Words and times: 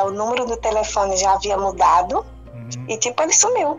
É, 0.00 0.04
o 0.04 0.10
número 0.10 0.46
do 0.46 0.56
telefone 0.56 1.16
já 1.16 1.32
havia 1.32 1.56
mudado 1.56 2.24
Uhum. 2.52 2.84
e 2.88 2.96
tipo, 2.96 3.22
ele 3.22 3.32
sumiu. 3.32 3.78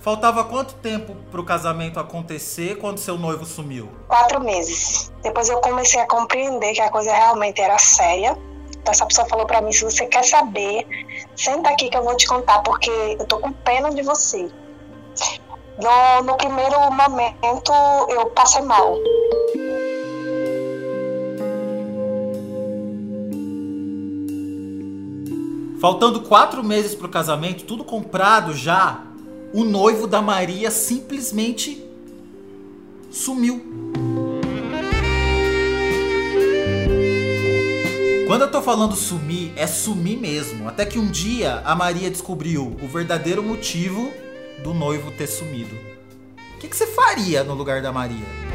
Faltava 0.00 0.44
quanto 0.44 0.74
tempo 0.74 1.14
pro 1.30 1.44
casamento 1.44 1.98
acontecer 1.98 2.76
quando 2.78 2.98
seu 2.98 3.18
noivo 3.18 3.44
sumiu? 3.44 3.88
Quatro 4.08 4.40
meses. 4.40 5.12
Depois 5.22 5.48
eu 5.48 5.58
comecei 5.60 6.00
a 6.00 6.06
compreender 6.06 6.72
que 6.74 6.80
a 6.80 6.90
coisa 6.90 7.12
realmente 7.12 7.60
era 7.60 7.76
séria. 7.78 8.36
Então 8.78 8.92
essa 8.92 9.04
pessoa 9.06 9.26
falou 9.28 9.46
pra 9.46 9.60
mim, 9.60 9.72
se 9.72 9.82
você 9.84 10.06
quer 10.06 10.22
saber, 10.24 10.86
senta 11.34 11.70
aqui 11.70 11.88
que 11.88 11.96
eu 11.96 12.04
vou 12.04 12.16
te 12.16 12.26
contar, 12.26 12.62
porque 12.62 12.90
eu 13.18 13.26
tô 13.26 13.38
com 13.38 13.52
pena 13.52 13.90
de 13.90 14.02
você. 14.02 14.48
No, 15.78 16.22
no 16.22 16.36
primeiro 16.36 16.78
momento 16.92 17.72
eu 18.08 18.26
passei 18.26 18.62
mal. 18.62 18.96
Faltando 25.86 26.22
quatro 26.22 26.64
meses 26.64 26.96
pro 26.96 27.08
casamento, 27.08 27.62
tudo 27.62 27.84
comprado 27.84 28.52
já, 28.52 29.04
o 29.52 29.62
noivo 29.62 30.08
da 30.08 30.20
Maria 30.20 30.68
simplesmente 30.68 31.80
sumiu. 33.08 33.64
Quando 38.26 38.42
eu 38.42 38.50
tô 38.50 38.60
falando 38.60 38.96
sumir, 38.96 39.52
é 39.54 39.68
sumir 39.68 40.18
mesmo. 40.18 40.68
Até 40.68 40.84
que 40.84 40.98
um 40.98 41.06
dia 41.06 41.62
a 41.64 41.76
Maria 41.76 42.10
descobriu 42.10 42.76
o 42.82 42.88
verdadeiro 42.88 43.40
motivo 43.40 44.12
do 44.64 44.74
noivo 44.74 45.12
ter 45.12 45.28
sumido. 45.28 45.76
O 46.56 46.58
que, 46.58 46.66
que 46.66 46.76
você 46.76 46.88
faria 46.88 47.44
no 47.44 47.54
lugar 47.54 47.80
da 47.80 47.92
Maria? 47.92 48.45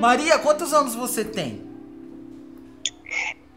Maria, 0.00 0.38
quantos 0.38 0.72
anos 0.72 0.94
você 0.94 1.22
tem? 1.22 1.62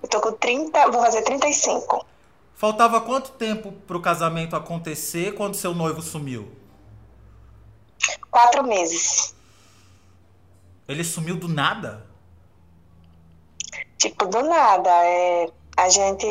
Eu 0.01 0.09
tô 0.09 0.19
com 0.19 0.33
30, 0.33 0.91
vou 0.91 1.01
fazer 1.01 1.21
35. 1.21 2.05
Faltava 2.53 2.99
quanto 2.99 3.31
tempo 3.31 3.71
pro 3.87 4.01
casamento 4.01 4.53
acontecer 4.53 5.35
quando 5.35 5.55
seu 5.55 5.73
noivo 5.73 6.01
sumiu? 6.01 6.51
Quatro 8.29 8.61
meses. 8.61 9.33
Ele 10.85 11.05
sumiu 11.05 11.37
do 11.37 11.47
nada? 11.47 12.05
Tipo, 13.97 14.25
do 14.25 14.43
nada. 14.43 14.89
É, 14.89 15.49
a 15.77 15.87
gente 15.87 16.27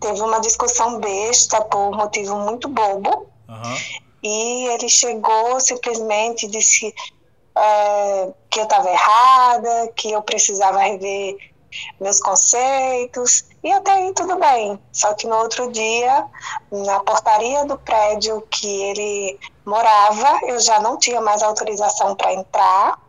teve 0.00 0.20
uma 0.20 0.40
discussão 0.40 0.98
besta 0.98 1.60
por 1.60 1.94
um 1.94 1.96
motivo 1.96 2.36
muito 2.40 2.68
bobo. 2.68 3.28
Aham. 3.48 3.76
E 4.24 4.66
ele 4.74 4.88
chegou 4.88 5.60
simplesmente 5.60 6.48
disse 6.48 6.92
é, 7.56 8.32
que 8.50 8.60
eu 8.60 8.64
estava 8.64 8.90
errada, 8.90 9.92
que 9.96 10.12
eu 10.12 10.22
precisava 10.22 10.78
rever 10.80 11.36
meus 12.00 12.20
conceitos. 12.20 13.44
E 13.62 13.72
até 13.72 13.92
aí 13.92 14.12
tudo 14.14 14.36
bem. 14.38 14.78
Só 14.92 15.14
que 15.14 15.26
no 15.26 15.36
outro 15.36 15.70
dia, 15.72 16.26
na 16.70 17.00
portaria 17.00 17.64
do 17.64 17.78
prédio 17.78 18.42
que 18.50 18.66
ele 18.66 19.38
morava, 19.64 20.40
eu 20.44 20.60
já 20.60 20.80
não 20.80 20.98
tinha 20.98 21.20
mais 21.20 21.42
autorização 21.42 22.14
para 22.14 22.34
entrar. 22.34 23.00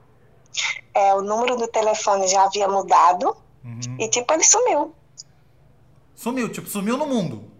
É, 0.93 1.13
o 1.13 1.21
número 1.21 1.55
do 1.55 1.67
telefone 1.67 2.27
já 2.27 2.43
havia 2.43 2.67
mudado. 2.67 3.35
Uhum. 3.63 3.97
E 3.99 4.07
tipo, 4.09 4.33
ele 4.33 4.43
sumiu. 4.43 4.93
Sumiu, 6.15 6.49
tipo, 6.49 6.67
sumiu 6.67 6.97
no 6.97 7.05
mundo. 7.05 7.51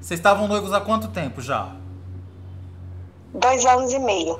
Vocês 0.00 0.20
estavam 0.20 0.46
noivos 0.46 0.72
há 0.72 0.80
quanto 0.80 1.08
tempo 1.08 1.40
já? 1.40 1.74
Dois 3.34 3.66
anos 3.66 3.92
e 3.92 3.98
meio. 3.98 4.38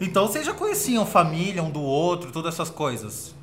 Então 0.00 0.26
vocês 0.26 0.46
já 0.46 0.54
conheciam 0.54 1.04
família 1.04 1.62
um 1.62 1.70
do 1.70 1.82
outro, 1.82 2.32
todas 2.32 2.54
essas 2.54 2.70
coisas. 2.70 3.34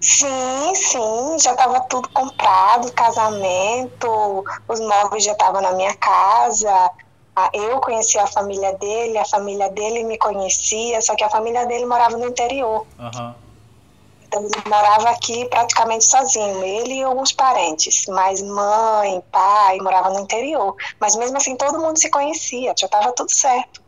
Sim, 0.00 0.74
sim, 0.74 1.38
já 1.38 1.52
estava 1.52 1.80
tudo 1.82 2.08
comprado, 2.08 2.90
casamento, 2.92 4.44
os 4.68 4.80
móveis 4.80 5.22
já 5.22 5.32
estavam 5.32 5.62
na 5.62 5.72
minha 5.72 5.94
casa. 5.94 6.90
Ah, 7.36 7.48
Eu 7.54 7.80
conhecia 7.80 8.24
a 8.24 8.26
família 8.26 8.72
dele, 8.74 9.16
a 9.16 9.24
família 9.24 9.70
dele 9.70 10.02
me 10.02 10.18
conhecia, 10.18 11.00
só 11.00 11.14
que 11.14 11.22
a 11.24 11.30
família 11.30 11.64
dele 11.66 11.86
morava 11.86 12.16
no 12.16 12.26
interior. 12.26 12.84
Aham. 12.98 13.34
Então 14.26 14.42
ele 14.42 14.68
morava 14.68 15.10
aqui 15.10 15.46
praticamente 15.48 16.04
sozinho, 16.06 16.64
ele 16.64 16.94
e 16.94 17.02
alguns 17.02 17.32
parentes, 17.32 18.04
mas 18.08 18.42
mãe, 18.42 19.22
pai, 19.30 19.78
morava 19.78 20.10
no 20.10 20.20
interior. 20.20 20.74
Mas 20.98 21.14
mesmo 21.16 21.36
assim 21.36 21.54
todo 21.54 21.78
mundo 21.78 21.98
se 21.98 22.10
conhecia, 22.10 22.74
já 22.76 22.86
estava 22.86 23.12
tudo 23.12 23.30
certo. 23.30 23.81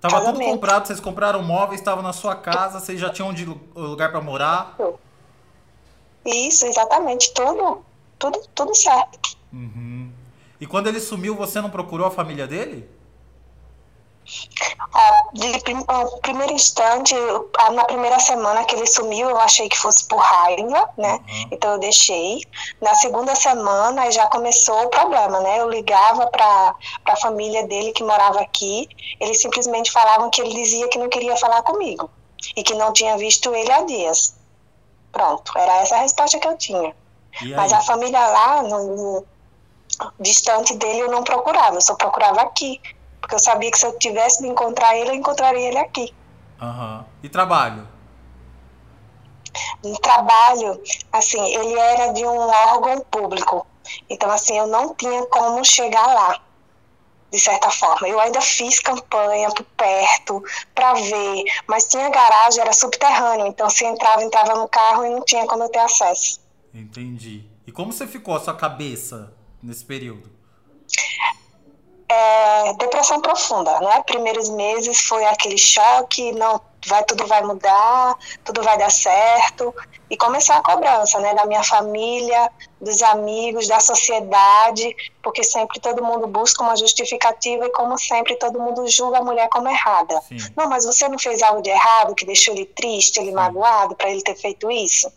Tava 0.00 0.24
tudo 0.24 0.38
comprado, 0.38 0.86
vocês 0.86 1.00
compraram 1.00 1.42
móveis, 1.42 1.80
estavam 1.80 2.02
na 2.02 2.12
sua 2.12 2.36
casa, 2.36 2.78
vocês 2.78 3.00
já 3.00 3.10
tinham 3.10 3.30
onde, 3.30 3.44
lugar 3.74 4.10
pra 4.10 4.20
morar. 4.20 4.76
Isso, 6.24 6.66
exatamente, 6.66 7.32
tudo, 7.34 7.82
tudo, 8.18 8.40
tudo 8.54 8.74
certo. 8.74 9.36
Uhum. 9.52 10.12
E 10.60 10.66
quando 10.66 10.86
ele 10.86 11.00
sumiu, 11.00 11.34
você 11.34 11.60
não 11.60 11.70
procurou 11.70 12.06
a 12.06 12.10
família 12.10 12.46
dele? 12.46 12.88
Ah, 14.94 15.22
de 15.32 15.58
prim- 15.60 15.84
primeiro 16.22 16.52
instante, 16.52 17.14
na 17.72 17.84
primeira 17.84 18.18
semana 18.18 18.64
que 18.64 18.74
ele 18.74 18.86
sumiu, 18.86 19.28
eu 19.30 19.38
achei 19.38 19.68
que 19.68 19.78
fosse 19.78 20.06
por 20.08 20.18
raiva, 20.18 20.88
né? 20.96 21.12
Uhum. 21.12 21.48
Então 21.52 21.72
eu 21.72 21.78
deixei. 21.78 22.40
Na 22.80 22.94
segunda 22.94 23.34
semana 23.34 24.10
já 24.10 24.26
começou 24.26 24.84
o 24.84 24.88
problema, 24.88 25.40
né? 25.40 25.60
Eu 25.60 25.68
ligava 25.70 26.26
para 26.26 26.74
a 27.06 27.16
família 27.16 27.66
dele 27.66 27.92
que 27.92 28.02
morava 28.02 28.40
aqui, 28.40 28.88
eles 29.20 29.40
simplesmente 29.40 29.90
falavam 29.90 30.30
que 30.30 30.40
ele 30.40 30.54
dizia 30.54 30.88
que 30.88 30.98
não 30.98 31.08
queria 31.08 31.36
falar 31.36 31.62
comigo 31.62 32.10
e 32.56 32.62
que 32.62 32.74
não 32.74 32.92
tinha 32.92 33.16
visto 33.16 33.54
ele 33.54 33.70
há 33.72 33.82
dias. 33.82 34.34
Pronto, 35.12 35.52
era 35.56 35.76
essa 35.78 35.96
a 35.96 36.00
resposta 36.00 36.38
que 36.38 36.46
eu 36.48 36.56
tinha. 36.56 36.94
Mas 37.56 37.72
a 37.72 37.80
família 37.80 38.20
lá, 38.20 38.62
no, 38.62 38.96
no- 38.96 39.26
distante 40.20 40.74
dele, 40.74 41.00
eu 41.00 41.10
não 41.10 41.22
procurava, 41.22 41.76
eu 41.76 41.80
só 41.80 41.94
procurava 41.94 42.40
aqui. 42.42 42.80
Porque 43.28 43.34
eu 43.34 43.40
sabia 43.40 43.70
que 43.70 43.78
se 43.78 43.84
eu 43.84 43.92
tivesse 43.98 44.40
de 44.40 44.48
encontrar 44.48 44.96
ele, 44.96 45.10
eu 45.10 45.14
encontraria 45.14 45.68
ele 45.68 45.76
aqui. 45.76 46.14
Aham. 46.58 47.04
E 47.22 47.28
trabalho? 47.28 47.86
No 49.84 49.98
trabalho, 49.98 50.82
assim, 51.12 51.38
ele 51.38 51.78
era 51.78 52.10
de 52.14 52.24
um 52.24 52.38
órgão 52.38 53.00
público. 53.00 53.66
Então, 54.08 54.30
assim, 54.30 54.56
eu 54.56 54.66
não 54.66 54.94
tinha 54.94 55.26
como 55.26 55.62
chegar 55.62 56.06
lá, 56.06 56.40
de 57.30 57.38
certa 57.38 57.70
forma. 57.70 58.08
Eu 58.08 58.18
ainda 58.18 58.40
fiz 58.40 58.80
campanha 58.80 59.50
por 59.50 59.64
perto, 59.76 60.42
para 60.74 60.94
ver, 60.94 61.44
mas 61.66 61.86
tinha 61.86 62.08
garagem, 62.08 62.62
era 62.62 62.72
subterrâneo. 62.72 63.46
Então, 63.46 63.68
se 63.68 63.84
entrava, 63.84 64.22
entrava 64.22 64.54
no 64.54 64.66
carro 64.68 65.04
e 65.04 65.10
não 65.10 65.22
tinha 65.22 65.46
como 65.46 65.64
eu 65.64 65.68
ter 65.68 65.80
acesso. 65.80 66.40
Entendi. 66.72 67.44
E 67.66 67.72
como 67.72 67.92
você 67.92 68.06
ficou 68.06 68.34
a 68.34 68.40
sua 68.40 68.54
cabeça 68.54 69.34
nesse 69.62 69.84
período? 69.84 70.38
É, 72.10 72.72
depressão 72.74 73.20
profunda, 73.20 73.80
né? 73.80 74.02
Primeiros 74.06 74.48
meses 74.48 75.00
foi 75.00 75.26
aquele 75.26 75.58
choque, 75.58 76.32
não, 76.32 76.58
vai 76.86 77.04
tudo 77.04 77.26
vai 77.26 77.42
mudar, 77.42 78.16
tudo 78.44 78.62
vai 78.62 78.78
dar 78.78 78.90
certo 78.90 79.74
e 80.10 80.16
começou 80.16 80.54
a 80.54 80.62
cobrança, 80.62 81.18
né? 81.20 81.34
Da 81.34 81.44
minha 81.44 81.62
família, 81.62 82.50
dos 82.80 83.02
amigos, 83.02 83.68
da 83.68 83.78
sociedade, 83.78 84.94
porque 85.22 85.44
sempre 85.44 85.78
todo 85.80 86.02
mundo 86.02 86.26
busca 86.26 86.62
uma 86.62 86.76
justificativa 86.76 87.66
e 87.66 87.72
como 87.72 87.98
sempre 87.98 88.36
todo 88.36 88.58
mundo 88.58 88.88
julga 88.88 89.18
a 89.18 89.24
mulher 89.24 89.48
como 89.50 89.68
errada. 89.68 90.20
Sim. 90.22 90.38
Não, 90.56 90.66
mas 90.68 90.86
você 90.86 91.08
não 91.08 91.18
fez 91.18 91.42
algo 91.42 91.60
de 91.60 91.68
errado 91.68 92.14
que 92.14 92.24
deixou 92.24 92.54
ele 92.54 92.64
triste, 92.64 93.20
ele 93.20 93.32
magoado 93.32 93.94
para 93.94 94.10
ele 94.10 94.22
ter 94.22 94.34
feito 94.34 94.70
isso? 94.70 95.12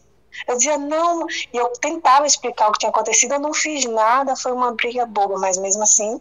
Eu 0.47 0.55
dizia 0.55 0.77
não, 0.77 1.25
e 1.53 1.57
eu 1.57 1.67
tentava 1.73 2.25
explicar 2.25 2.69
o 2.69 2.71
que 2.71 2.79
tinha 2.79 2.89
acontecido, 2.89 3.33
eu 3.33 3.39
não 3.39 3.53
fiz 3.53 3.85
nada, 3.85 4.35
foi 4.35 4.51
uma 4.51 4.73
briga 4.73 5.05
boba, 5.05 5.37
mas 5.37 5.57
mesmo 5.57 5.83
assim 5.83 6.19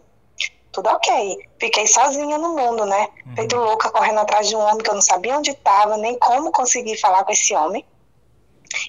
tudo 0.71 0.89
ok. 0.89 1.37
Fiquei 1.59 1.85
sozinha 1.87 2.37
no 2.37 2.55
mundo, 2.55 2.85
né? 2.85 3.09
Uhum. 3.25 3.35
Feito 3.35 3.55
louca, 3.57 3.89
correndo 3.89 4.19
atrás 4.19 4.47
de 4.47 4.55
um 4.55 4.59
homem 4.59 4.77
que 4.77 4.89
eu 4.89 4.95
não 4.95 5.01
sabia 5.01 5.37
onde 5.37 5.51
estava, 5.51 5.97
nem 5.97 6.17
como 6.17 6.51
conseguir 6.51 6.97
falar 6.97 7.23
com 7.23 7.31
esse 7.31 7.53
homem. 7.53 7.85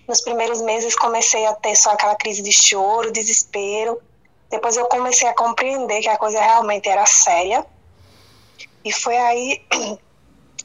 Nos 0.07 0.21
primeiros 0.21 0.61
meses 0.61 0.95
comecei 0.95 1.45
a 1.47 1.55
ter 1.55 1.75
só 1.75 1.91
aquela 1.91 2.15
crise 2.15 2.43
de 2.43 2.53
choro, 2.53 3.13
desespero. 3.13 4.01
Depois 4.49 4.77
eu 4.77 4.87
comecei 4.87 5.27
a 5.29 5.35
compreender 5.35 6.01
que 6.01 6.09
a 6.09 6.17
coisa 6.17 6.41
realmente 6.41 6.89
era 6.89 7.05
séria. 7.05 7.67
E 8.85 8.93
foi 8.93 9.17
aí 9.17 9.65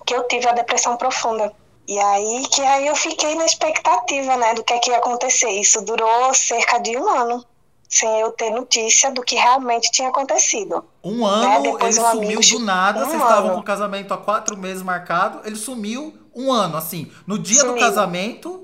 que 0.05 0.13
eu 0.13 0.27
tive 0.27 0.47
a 0.47 0.53
depressão 0.53 0.97
profunda. 0.97 1.51
E 1.87 1.97
aí 1.97 2.45
que 2.47 2.61
aí 2.61 2.85
eu 2.85 2.95
fiquei 2.95 3.33
na 3.35 3.45
expectativa, 3.45 4.35
né, 4.35 4.53
do 4.53 4.63
que 4.63 4.73
é 4.73 4.79
que 4.79 4.91
ia 4.91 4.97
acontecer. 4.97 5.49
Isso 5.49 5.81
durou 5.81 6.33
cerca 6.33 6.79
de 6.79 6.97
um 6.97 7.09
ano, 7.09 7.45
sem 7.89 8.19
eu 8.19 8.31
ter 8.31 8.49
notícia 8.51 9.11
do 9.11 9.21
que 9.21 9.35
realmente 9.35 9.89
tinha 9.91 10.09
acontecido. 10.09 10.83
Um 11.03 11.25
ano, 11.25 11.63
depois 11.63 11.97
ele 11.97 12.05
um 12.05 12.11
sumiu 12.11 12.37
amigo- 12.39 12.59
do 12.59 12.65
nada, 12.65 12.99
um 12.99 13.05
vocês 13.05 13.21
estavam 13.21 13.45
ano. 13.47 13.53
com 13.55 13.61
o 13.61 13.63
casamento 13.63 14.13
há 14.13 14.17
quatro 14.17 14.57
meses 14.57 14.83
marcado, 14.83 15.41
ele 15.45 15.55
sumiu 15.55 16.13
um 16.35 16.51
ano, 16.51 16.75
assim. 16.77 17.11
No 17.25 17.39
dia 17.39 17.61
do 17.63 17.69
Sumiu. 17.69 17.79
casamento, 17.81 18.63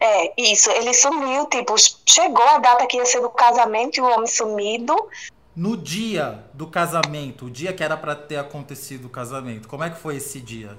É, 0.00 0.32
isso, 0.40 0.70
ele 0.70 0.92
sumiu, 0.94 1.46
tipo, 1.46 1.74
chegou 2.06 2.44
a 2.46 2.58
data 2.58 2.86
que 2.86 2.96
ia 2.96 3.06
ser 3.06 3.20
do 3.20 3.30
casamento 3.30 3.96
e 3.96 4.00
o 4.00 4.04
homem 4.06 4.26
sumido. 4.26 4.94
no 5.56 5.76
dia 5.76 6.44
do 6.54 6.68
casamento, 6.68 7.46
o 7.46 7.50
dia 7.50 7.72
que 7.72 7.82
era 7.82 7.96
pra 7.96 8.14
ter 8.14 8.36
acontecido 8.36 9.06
o 9.06 9.08
casamento, 9.10 9.66
como 9.68 9.82
é 9.82 9.90
que 9.90 9.98
foi 9.98 10.16
esse 10.16 10.40
dia? 10.40 10.78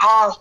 Ah, 0.00 0.36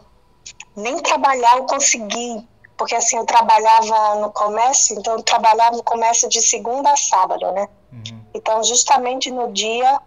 Nem 0.76 1.02
trabalhar 1.02 1.58
eu 1.58 1.66
consegui, 1.66 2.48
porque 2.80 2.96
assim, 2.96 3.18
eu 3.18 3.26
trabalhava 3.26 4.16
no 4.16 4.32
comércio, 4.32 4.98
então 4.98 5.18
eu 5.18 5.22
trabalhava 5.22 5.76
no 5.76 5.84
comércio 5.84 6.30
de 6.30 6.42
segunda 6.42 6.90
a 6.90 6.96
sábado, 6.96 7.52
né? 7.52 7.68
Uhum. 7.92 8.24
Então, 8.34 8.64
justamente 8.64 9.30
no 9.30 9.52
dia, 9.52 10.00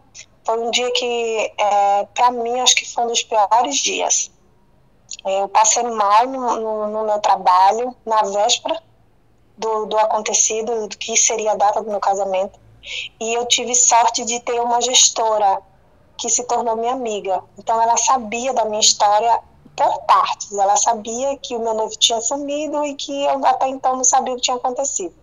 foi 0.43 0.59
um 0.59 0.71
dia 0.71 0.91
que, 0.93 1.53
é, 1.59 2.09
para 2.15 2.31
mim, 2.31 2.59
acho 2.61 2.75
que 2.75 2.91
foi 2.91 3.05
um 3.05 3.09
dos 3.09 3.23
piores 3.23 3.77
dias. 3.77 4.33
Eu 5.23 5.49
passei 5.49 5.83
mal 5.83 6.27
no, 6.27 6.57
no, 6.57 6.87
no 6.89 7.05
meu 7.05 7.19
trabalho, 7.19 7.95
na 8.07 8.23
véspera 8.23 8.83
do, 9.59 9.85
do 9.85 9.99
acontecido, 9.99 10.89
do 10.89 10.97
que 10.97 11.15
seria 11.15 11.53
a 11.53 11.57
data 11.57 11.83
do 11.83 11.91
meu 11.91 12.01
casamento. 12.01 12.59
E 13.21 13.35
eu 13.35 13.45
tive 13.45 13.75
sorte 13.75 14.25
de 14.25 14.41
ter 14.41 14.59
uma 14.63 14.81
gestora 14.81 15.61
que 16.17 16.31
se 16.31 16.45
tornou 16.45 16.75
minha 16.75 16.95
amiga. 16.95 17.45
Então, 17.59 17.81
ela 17.83 17.99
sabia 17.99 18.55
da 18.55 18.65
minha 18.65 18.81
história 18.81 19.41
por 19.77 20.03
partes. 20.03 20.53
Ela 20.53 20.77
sabia 20.77 21.37
que 21.39 21.57
o 21.57 21.61
meu 21.61 21.75
noivo 21.75 21.97
tinha 21.97 22.21
sumido 22.21 22.85
e 22.85 22.95
que 22.95 23.25
eu 23.25 23.45
até 23.47 23.69
então 23.69 23.97
não 23.97 24.05
sabia 24.05 24.35
o 24.35 24.37
que 24.37 24.43
tinha 24.43 24.57
acontecido. 24.57 25.15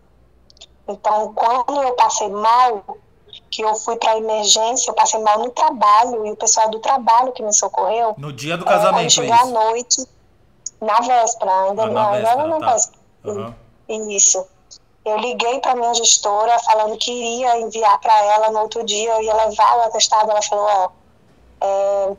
Então, 0.87 1.33
quando 1.33 1.81
eu 1.81 1.93
passei 1.93 2.29
mal, 2.29 2.83
que 3.51 3.61
eu 3.61 3.75
fui 3.75 3.95
para 3.95 4.17
emergência, 4.17 4.89
eu 4.89 4.95
passei 4.95 5.19
mal 5.21 5.39
no 5.39 5.51
trabalho 5.51 6.25
e 6.25 6.31
o 6.31 6.35
pessoal 6.35 6.69
do 6.69 6.79
trabalho 6.79 7.31
que 7.31 7.43
me 7.43 7.53
socorreu. 7.53 8.15
No 8.17 8.33
dia 8.33 8.57
do 8.57 8.65
casamento, 8.65 9.05
é, 9.05 9.09
cheguei 9.09 9.31
à 9.31 9.45
noite, 9.45 10.07
na 10.81 10.99
véspera, 10.99 11.63
ainda, 11.63 11.83
ah, 11.83 12.11
véspera, 12.11 12.31
ainda 12.31 12.47
na 12.47 12.59
tá. 12.59 12.73
véspera. 12.73 12.99
Uhum. 13.25 13.53
Isso. 14.09 14.45
Eu 15.05 15.17
liguei 15.17 15.59
para 15.59 15.75
minha 15.75 15.93
gestora 15.93 16.59
falando 16.59 16.97
que 16.97 17.11
iria 17.11 17.59
enviar 17.59 17.99
para 17.99 18.17
ela 18.25 18.51
no 18.51 18.59
outro 18.59 18.83
dia, 18.83 19.11
eu 19.11 19.21
ia 19.21 19.33
levar 19.33 19.77
o 19.77 19.81
atestado. 19.83 20.29
Ela 20.29 20.41
falou: 20.41 20.65
Ó, 20.65 20.89
é, 21.61 22.15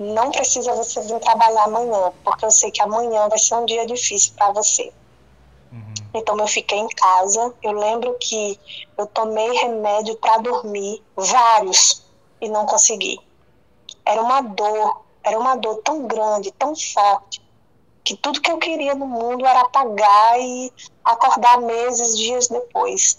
não 0.00 0.30
precisa 0.30 0.74
você 0.74 0.98
vir 1.02 1.20
trabalhar 1.20 1.64
amanhã, 1.64 2.10
porque 2.24 2.46
eu 2.46 2.50
sei 2.50 2.70
que 2.70 2.80
amanhã 2.80 3.28
vai 3.28 3.38
ser 3.38 3.54
um 3.54 3.66
dia 3.66 3.86
difícil 3.86 4.32
para 4.34 4.50
você. 4.50 4.90
Uhum. 5.70 5.94
Então 6.14 6.38
eu 6.38 6.46
fiquei 6.46 6.78
em 6.78 6.88
casa. 6.88 7.54
Eu 7.62 7.72
lembro 7.72 8.16
que 8.18 8.58
eu 8.96 9.06
tomei 9.06 9.52
remédio 9.58 10.16
para 10.16 10.38
dormir, 10.38 11.02
vários, 11.14 12.02
e 12.40 12.48
não 12.48 12.64
consegui. 12.64 13.20
Era 14.06 14.22
uma 14.22 14.40
dor, 14.40 15.02
era 15.22 15.38
uma 15.38 15.54
dor 15.56 15.82
tão 15.84 16.06
grande, 16.06 16.50
tão 16.52 16.74
forte, 16.74 17.42
que 18.02 18.16
tudo 18.16 18.40
que 18.40 18.50
eu 18.50 18.56
queria 18.56 18.94
no 18.94 19.06
mundo 19.06 19.44
era 19.44 19.60
apagar 19.60 20.40
e 20.40 20.72
acordar 21.04 21.60
meses, 21.60 22.16
dias 22.16 22.48
depois. 22.48 23.18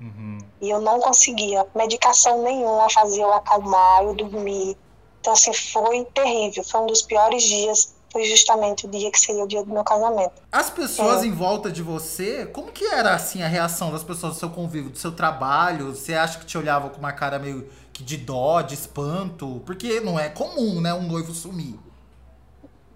Uhum. 0.00 0.38
E 0.60 0.68
eu 0.68 0.80
não 0.80 0.98
conseguia. 0.98 1.64
Medicação 1.76 2.42
nenhuma 2.42 2.90
fazia 2.90 3.22
eu 3.22 3.32
acalmar, 3.32 4.02
eu 4.02 4.14
dormir. 4.14 4.76
Então, 5.20 5.32
assim, 5.32 5.52
foi 5.52 6.04
terrível. 6.14 6.64
Foi 6.64 6.80
um 6.80 6.86
dos 6.86 7.02
piores 7.02 7.42
dias. 7.42 7.94
Foi 8.12 8.24
justamente 8.24 8.86
o 8.86 8.88
dia 8.90 9.10
que 9.10 9.20
seria 9.20 9.44
o 9.44 9.46
dia 9.46 9.62
do 9.62 9.72
meu 9.72 9.84
casamento. 9.84 10.42
As 10.50 10.68
pessoas 10.68 11.22
é. 11.22 11.26
em 11.26 11.32
volta 11.32 11.70
de 11.70 11.80
você, 11.80 12.44
como 12.46 12.72
que 12.72 12.84
era, 12.84 13.14
assim, 13.14 13.40
a 13.42 13.46
reação 13.46 13.92
das 13.92 14.02
pessoas 14.02 14.34
do 14.34 14.38
seu 14.38 14.50
convívio, 14.50 14.90
do 14.90 14.98
seu 14.98 15.12
trabalho? 15.12 15.94
Você 15.94 16.14
acha 16.14 16.38
que 16.38 16.44
te 16.44 16.58
olhavam 16.58 16.88
com 16.88 16.98
uma 16.98 17.12
cara 17.12 17.38
meio 17.38 17.70
que 17.92 18.02
de 18.02 18.16
dó, 18.16 18.62
de 18.62 18.74
espanto? 18.74 19.62
Porque 19.64 20.00
não 20.00 20.18
é 20.18 20.28
comum, 20.28 20.80
né, 20.80 20.92
um 20.92 21.02
noivo 21.02 21.32
sumir. 21.32 21.78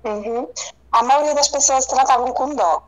Uhum. 0.02 0.48
A 0.90 1.02
maioria 1.04 1.34
das 1.34 1.48
pessoas 1.48 1.86
tratavam 1.86 2.32
com 2.32 2.54
dó. 2.54 2.82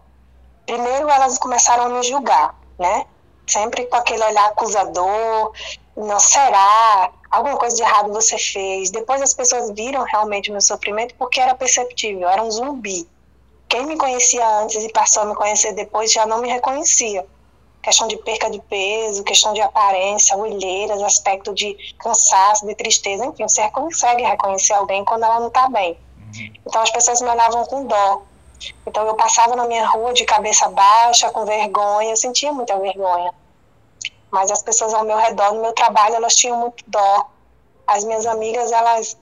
Primeiro, 0.66 1.08
elas 1.08 1.38
começaram 1.38 1.84
a 1.84 1.88
me 1.88 2.02
julgar, 2.02 2.58
né? 2.76 3.06
Sempre 3.46 3.86
com 3.86 3.96
aquele 3.96 4.24
olhar 4.24 4.48
acusador, 4.48 5.52
não 5.96 6.20
será, 6.20 7.10
alguma 7.30 7.56
coisa 7.56 7.74
de 7.74 7.82
errado 7.82 8.12
você 8.12 8.36
fez. 8.36 8.90
Depois 8.90 9.22
as 9.22 9.32
pessoas 9.32 9.70
viram 9.70 10.04
realmente 10.04 10.50
o 10.50 10.52
meu 10.52 10.60
sofrimento 10.60 11.14
porque 11.18 11.40
era 11.40 11.54
perceptível, 11.54 12.28
era 12.28 12.42
um 12.42 12.50
zumbi. 12.50 13.08
Quem 13.68 13.86
me 13.86 13.96
conhecia 13.96 14.46
antes 14.60 14.82
e 14.84 14.92
passou 14.92 15.22
a 15.22 15.26
me 15.26 15.34
conhecer 15.34 15.72
depois 15.72 16.12
já 16.12 16.26
não 16.26 16.40
me 16.40 16.48
reconhecia. 16.48 17.26
Questão 17.82 18.08
de 18.08 18.16
perca 18.18 18.50
de 18.50 18.60
peso, 18.60 19.22
questão 19.24 19.54
de 19.54 19.60
aparência, 19.60 20.36
olheiras, 20.36 21.00
aspecto 21.02 21.54
de 21.54 21.76
cansaço, 21.98 22.66
de 22.66 22.74
tristeza, 22.74 23.24
enfim, 23.24 23.44
você 23.44 23.68
consegue 23.70 24.22
reconhecer 24.22 24.74
alguém 24.74 25.04
quando 25.04 25.24
ela 25.24 25.40
não 25.40 25.48
está 25.48 25.68
bem. 25.68 25.96
Então 26.66 26.82
as 26.82 26.90
pessoas 26.90 27.20
me 27.20 27.28
olhavam 27.28 27.64
com 27.64 27.86
dó. 27.86 28.22
Então 28.86 29.06
eu 29.06 29.14
passava 29.14 29.54
na 29.54 29.66
minha 29.66 29.86
rua 29.86 30.12
de 30.12 30.24
cabeça 30.24 30.68
baixa, 30.68 31.30
com 31.30 31.44
vergonha, 31.44 32.10
eu 32.10 32.16
sentia 32.16 32.52
muita 32.52 32.78
vergonha. 32.78 33.32
Mas 34.30 34.50
as 34.50 34.62
pessoas 34.62 34.92
ao 34.92 35.04
meu 35.04 35.16
redor, 35.16 35.54
no 35.54 35.62
meu 35.62 35.72
trabalho, 35.72 36.16
elas 36.16 36.34
tinham 36.34 36.58
muito 36.58 36.84
dó. 36.86 37.26
As 37.86 38.04
minhas 38.04 38.26
amigas, 38.26 38.72
elas 38.72 39.16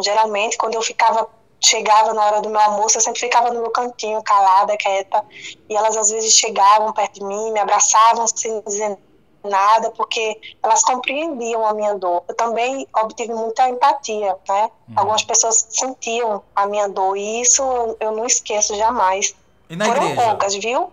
geralmente 0.00 0.56
quando 0.58 0.74
eu 0.74 0.82
ficava 0.82 1.28
chegava 1.60 2.12
na 2.12 2.24
hora 2.26 2.40
do 2.42 2.50
meu 2.50 2.60
almoço, 2.60 2.98
eu 2.98 3.00
sempre 3.00 3.20
ficava 3.20 3.50
no 3.50 3.62
meu 3.62 3.70
cantinho, 3.70 4.22
calada, 4.22 4.76
quieta, 4.76 5.24
e 5.68 5.74
elas 5.74 5.96
às 5.96 6.10
vezes 6.10 6.34
chegavam 6.34 6.92
perto 6.92 7.14
de 7.14 7.24
mim, 7.24 7.52
me 7.52 7.58
abraçavam 7.58 8.26
sem 8.26 8.60
dizer 8.62 8.98
nada, 9.42 9.90
porque 9.90 10.40
elas 10.62 10.82
compreendiam 10.82 11.66
a 11.66 11.74
minha 11.74 11.94
dor. 11.94 12.22
Eu 12.28 12.34
também 12.34 12.86
obtive 12.94 13.32
muita 13.32 13.68
empatia, 13.68 14.36
né? 14.48 14.70
Uhum. 14.88 14.94
Algumas 14.96 15.22
pessoas 15.22 15.66
sentiam 15.70 16.42
a 16.54 16.66
minha 16.66 16.88
dor 16.88 17.16
e 17.16 17.40
isso 17.40 17.62
eu 18.00 18.12
não 18.12 18.26
esqueço 18.26 18.74
jamais. 18.76 19.34
E 19.68 19.76
na 19.76 19.86
Foram 19.86 20.02
igreja? 20.02 20.22
poucas, 20.22 20.54
viu? 20.54 20.90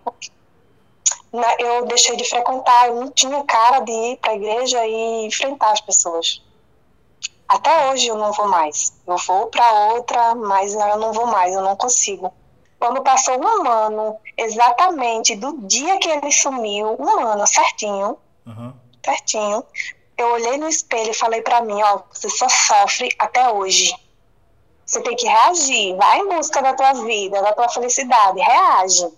Eu 1.58 1.86
deixei 1.86 2.16
de 2.16 2.28
frequentar, 2.28 2.88
eu 2.88 2.96
não 2.96 3.10
tinha 3.10 3.42
cara 3.44 3.80
de 3.80 3.90
ir 3.90 4.16
para 4.18 4.32
a 4.32 4.34
igreja 4.36 4.86
e 4.86 5.26
enfrentar 5.26 5.72
as 5.72 5.80
pessoas. 5.80 6.42
Até 7.48 7.90
hoje 7.90 8.06
eu 8.06 8.16
não 8.16 8.32
vou 8.32 8.48
mais. 8.48 8.92
Eu 9.06 9.16
vou 9.16 9.46
para 9.46 9.72
outra, 9.94 10.34
mas 10.34 10.74
eu 10.74 10.98
não 10.98 11.12
vou 11.12 11.26
mais, 11.26 11.54
eu 11.54 11.62
não 11.62 11.76
consigo. 11.76 12.32
Quando 12.78 13.02
passou 13.02 13.38
um 13.38 13.70
ano, 13.70 14.16
exatamente 14.36 15.36
do 15.36 15.58
dia 15.66 15.98
que 15.98 16.08
ele 16.08 16.32
sumiu, 16.32 16.96
um 16.98 17.26
ano 17.26 17.46
certinho, 17.46 18.18
Uhum. 18.46 18.72
Certinho. 19.04 19.64
Eu 20.16 20.32
olhei 20.32 20.56
no 20.58 20.68
espelho 20.68 21.10
e 21.10 21.14
falei 21.14 21.42
para 21.42 21.62
mim, 21.62 21.80
ó, 21.82 22.00
você 22.12 22.28
só 22.28 22.48
sofre 22.48 23.08
até 23.18 23.48
hoje. 23.48 23.94
Você 24.84 25.00
tem 25.00 25.16
que 25.16 25.26
reagir, 25.26 25.96
vai 25.96 26.18
em 26.18 26.28
busca 26.28 26.60
da 26.60 26.74
tua 26.74 26.92
vida, 26.92 27.40
da 27.40 27.52
tua 27.52 27.68
felicidade, 27.68 28.40
reage. 28.40 29.08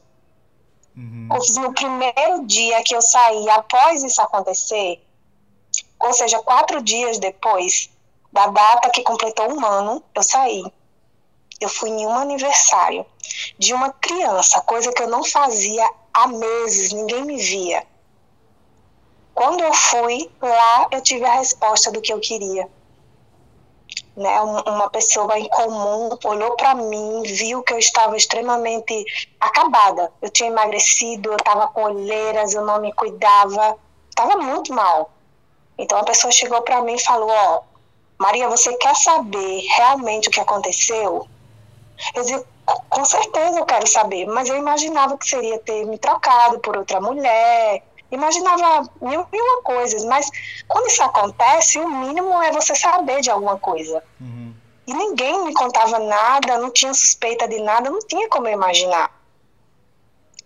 Uhum. 0.97 1.29
No 1.57 1.73
primeiro 1.75 2.47
dia 2.47 2.83
que 2.85 2.95
eu 2.95 3.03
saí, 3.03 3.49
após 3.51 4.03
isso 4.03 4.21
acontecer, 4.23 5.03
ou 6.01 6.13
seja, 6.13 6.39
quatro 6.41 6.83
dias 6.83 7.19
depois 7.19 7.91
da 8.33 8.47
data 8.49 8.91
que 8.91 9.03
completou 9.03 9.53
um 9.53 9.65
ano, 9.65 10.03
eu 10.15 10.23
saí. 10.23 10.65
Eu 11.61 11.69
fui 11.69 11.89
em 11.89 12.07
um 12.07 12.15
aniversário 12.15 13.07
de 13.59 13.73
uma 13.73 13.91
criança, 13.93 14.61
coisa 14.61 14.93
que 14.93 15.03
eu 15.03 15.09
não 15.09 15.25
fazia 15.25 15.89
há 16.13 16.27
meses, 16.27 16.93
ninguém 16.93 17.25
me 17.25 17.37
via. 17.37 17.87
Quando 19.33 19.63
eu 19.63 19.73
fui 19.73 20.31
lá, 20.41 20.89
eu 20.91 21.01
tive 21.01 21.25
a 21.25 21.35
resposta 21.35 21.91
do 21.91 22.01
que 22.01 22.13
eu 22.13 22.21
queria. 22.21 22.69
Né, 24.17 24.41
uma 24.41 24.89
pessoa 24.91 25.37
em 25.37 25.49
comum 25.49 26.17
olhou 26.25 26.55
para 26.57 26.73
mim, 26.77 27.23
viu 27.25 27.65
que 27.65 27.73
eu 27.73 27.79
estava 27.81 28.17
extremamente 28.17 29.05
acabada. 29.41 30.13
Eu 30.23 30.31
tinha 30.31 30.51
emagrecido, 30.51 31.31
eu 31.31 31.37
estava 31.37 31.67
com 31.67 31.83
olheiras, 31.83 32.55
eu 32.55 32.65
não 32.65 32.81
me 32.81 32.93
cuidava, 32.93 33.77
estava 34.09 34.37
muito 34.37 34.73
mal. 34.73 35.11
Então 35.77 35.99
a 35.99 36.05
pessoa 36.05 36.31
chegou 36.31 36.63
para 36.63 36.81
mim 36.83 36.95
e 36.95 37.03
falou: 37.03 37.29
Ó, 37.29 37.63
Maria, 38.17 38.49
você 38.49 38.73
quer 38.77 38.95
saber 38.95 39.67
realmente 39.77 40.29
o 40.29 40.31
que 40.31 40.41
aconteceu? 40.41 41.27
Eu 42.15 42.23
disse: 42.23 42.47
Com 42.89 43.05
certeza 43.05 43.59
eu 43.59 43.67
quero 43.67 43.87
saber, 43.89 44.27
mas 44.27 44.49
eu 44.49 44.57
imaginava 44.57 45.19
que 45.19 45.29
seria 45.29 45.59
ter 45.59 45.85
me 45.85 45.99
trocado 45.99 46.61
por 46.61 46.77
outra 46.77 47.01
mulher, 47.01 47.83
imaginava 48.11 48.89
mil 49.01 49.27
e 49.33 49.41
uma 49.41 49.63
coisas, 49.63 50.05
mas 50.05 50.31
quando 50.69 50.87
isso 50.87 51.03
acontece, 51.03 51.79
o 51.79 51.89
mínimo 51.89 52.43
é 52.43 52.53
você 52.53 52.75
saber 52.75 53.21
de 53.21 53.31
alguma 53.31 53.59
coisa. 53.59 54.03
Uhum. 54.21 54.55
E 54.87 54.95
ninguém 54.95 55.45
me 55.45 55.55
contava 55.55 55.99
nada, 55.99 56.59
não 56.59 56.71
tinha 56.71 56.93
suspeita 56.93 57.49
de 57.49 57.59
nada, 57.61 57.91
não 57.91 58.01
tinha 58.01 58.29
como 58.29 58.47
eu 58.47 58.53
imaginar. 58.53 59.11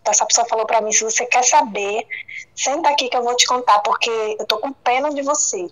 Então 0.01 0.13
essa 0.13 0.25
pessoa 0.25 0.47
falou 0.49 0.65
para 0.65 0.81
mim, 0.81 0.93
se 0.93 1.05
você 1.05 1.27
quer 1.27 1.45
saber, 1.45 2.07
senta 2.55 2.89
aqui 2.89 3.09
que 3.09 3.17
eu 3.17 3.23
vou 3.23 3.37
te 3.37 3.47
contar, 3.47 3.81
porque 3.81 4.37
eu 4.39 4.47
tô 4.47 4.59
com 4.59 4.73
pena 4.73 5.11
de 5.11 5.23
você. 5.23 5.69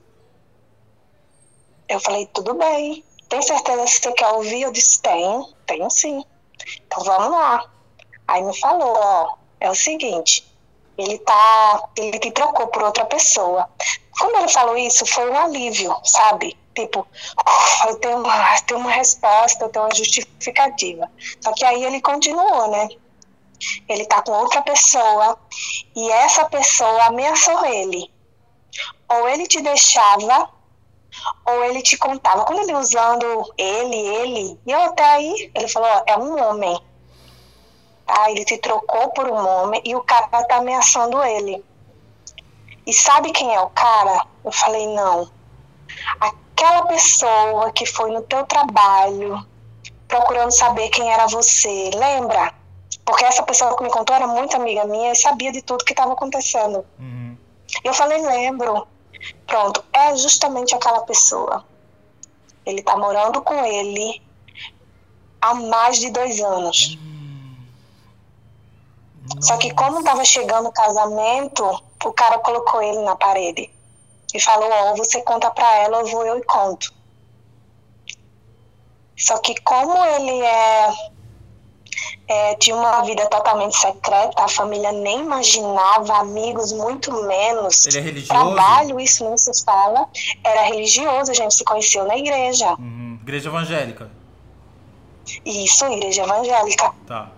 Eu 1.89 2.01
falei, 2.01 2.27
tudo 2.35 2.55
bem. 2.55 3.05
Tem 3.29 3.41
certeza 3.41 3.85
que 3.85 3.91
você 3.91 4.13
quer 4.13 4.29
ouvir? 4.29 4.63
Eu 4.63 4.73
disse, 4.73 5.01
tenho, 5.01 5.49
tenho 5.65 5.89
sim. 5.91 6.25
Então 6.87 7.03
vamos 7.05 7.31
lá. 7.31 7.71
Aí 8.27 8.43
me 8.43 8.59
falou, 8.59 8.97
ó, 8.97 9.37
é 9.61 9.71
o 9.71 9.75
seguinte, 9.75 10.47
ele 10.99 11.19
tá, 11.19 11.83
ele 11.97 12.19
te 12.19 12.31
trocou 12.31 12.67
por 12.69 12.83
outra 12.83 13.05
pessoa. 13.05 13.69
Quando 14.19 14.37
ele 14.37 14.49
falou 14.49 14.77
isso, 14.77 15.05
foi 15.07 15.31
um 15.31 15.39
alívio, 15.39 15.95
sabe? 16.05 16.57
Tipo, 16.75 17.07
eu 17.89 17.97
tenho 17.97 18.19
uma, 18.19 18.61
tenho 18.63 18.81
uma 18.81 18.91
resposta, 18.91 19.65
eu 19.65 19.69
tenho 19.69 19.85
uma 19.85 19.95
justificativa. 19.95 21.11
Só 21.41 21.53
que 21.53 21.65
aí 21.65 21.85
ele 21.85 22.01
continuou, 22.01 22.71
né? 22.71 22.89
Ele 23.89 24.05
tá 24.05 24.23
com 24.23 24.33
outra 24.33 24.61
pessoa 24.63 25.39
e 25.95 26.11
essa 26.13 26.45
pessoa 26.47 27.07
ameaçou 27.07 27.65
ele. 27.65 28.11
Ou 29.09 29.29
ele 29.29 29.47
te 29.47 29.61
deixava, 29.63 30.51
ou 31.47 31.65
ele 31.65 31.83
te 31.83 31.97
contava. 31.97 32.45
Quando 32.45 32.61
ele 32.61 32.75
usando 32.75 33.55
ele, 33.57 33.97
ele, 33.97 34.61
e 34.67 34.73
eu 34.73 34.83
até 34.83 35.05
aí, 35.05 35.51
ele 35.55 35.69
falou, 35.69 35.89
ó, 35.89 36.03
é 36.07 36.17
um 36.19 36.43
homem. 36.43 36.79
Tá? 38.07 38.31
Ele 38.31 38.45
te 38.45 38.57
trocou 38.59 39.11
por 39.11 39.29
um 39.29 39.35
homem 39.35 39.83
e 39.85 39.95
o 39.95 40.03
cara 40.03 40.29
tá 40.29 40.57
ameaçando 40.57 41.23
ele. 41.25 41.65
E 42.87 42.93
sabe 42.93 43.33
quem 43.33 43.53
é 43.53 43.61
o 43.61 43.69
cara? 43.71 44.27
Eu 44.45 44.53
falei, 44.53 44.87
não. 44.95 45.29
Aquela 46.21 46.87
pessoa 46.87 47.73
que 47.73 47.85
foi 47.85 48.13
no 48.13 48.23
teu 48.23 48.47
trabalho 48.47 49.45
procurando 50.07 50.53
saber 50.53 50.89
quem 50.91 51.13
era 51.13 51.27
você, 51.27 51.91
lembra? 51.95 52.55
Porque 53.05 53.25
essa 53.25 53.43
pessoa 53.43 53.77
que 53.77 53.83
me 53.83 53.91
contou 53.91 54.15
era 54.15 54.27
muito 54.27 54.57
amiga 54.57 54.85
minha 54.85 55.13
e 55.13 55.17
sabia 55.17 55.51
de 55.51 55.63
tudo 55.63 55.85
que 55.85 55.93
estava 55.93 56.13
acontecendo. 56.13 56.85
Uhum. 56.99 57.37
Eu 57.83 57.93
falei, 57.93 58.21
lembro. 58.23 58.87
Pronto, 59.47 59.85
é 59.93 60.17
justamente 60.17 60.75
aquela 60.75 61.01
pessoa. 61.01 61.65
Ele 62.65 62.81
está 62.81 62.97
morando 62.97 63.43
com 63.43 63.65
ele 63.65 64.23
há 65.41 65.55
mais 65.55 65.99
de 65.99 66.11
dois 66.11 66.41
anos. 66.41 66.99
Só 69.41 69.57
que 69.57 69.73
como 69.75 69.99
estava 69.99 70.25
chegando 70.25 70.69
o 70.69 70.73
casamento, 70.73 71.65
o 72.05 72.13
cara 72.13 72.39
colocou 72.39 72.83
ele 72.83 73.01
na 73.01 73.17
parede 73.17 73.71
e 74.35 74.41
falou: 74.41 74.69
"Ó, 74.71 74.93
oh, 74.93 74.97
você 74.97 75.21
conta 75.23 75.51
para 75.51 75.77
ela, 75.79 76.01
eu 76.01 76.07
vou 76.07 76.25
eu 76.25 76.39
e 76.39 76.43
conto". 76.45 76.95
Só 79.17 79.39
que 79.39 79.59
como 79.63 80.05
ele 80.05 80.43
é, 80.43 80.95
é, 82.29 82.55
tinha 82.57 82.77
uma 82.77 83.03
vida 83.03 83.27
totalmente 83.27 83.77
secreta, 83.77 84.43
a 84.43 84.49
família 84.49 84.93
nem 84.93 85.21
imaginava, 85.21 86.19
amigos 86.19 86.73
muito 86.73 87.11
menos. 87.23 87.87
Ele 87.87 87.99
é 87.99 88.01
religioso? 88.01 88.55
Trabalho, 88.55 89.01
isso 89.01 89.25
não 89.25 89.39
se 89.39 89.65
fala. 89.65 90.07
Era 90.45 90.63
religioso, 90.63 91.31
a 91.31 91.35
gente 91.35 91.55
se 91.55 91.65
conheceu 91.65 92.05
na 92.05 92.17
igreja. 92.17 92.75
Uhum. 92.79 93.19
Igreja 93.23 93.49
evangélica? 93.49 94.11
Isso, 95.45 95.85
igreja 95.87 96.23
evangélica. 96.23 96.95
Tá. 97.07 97.31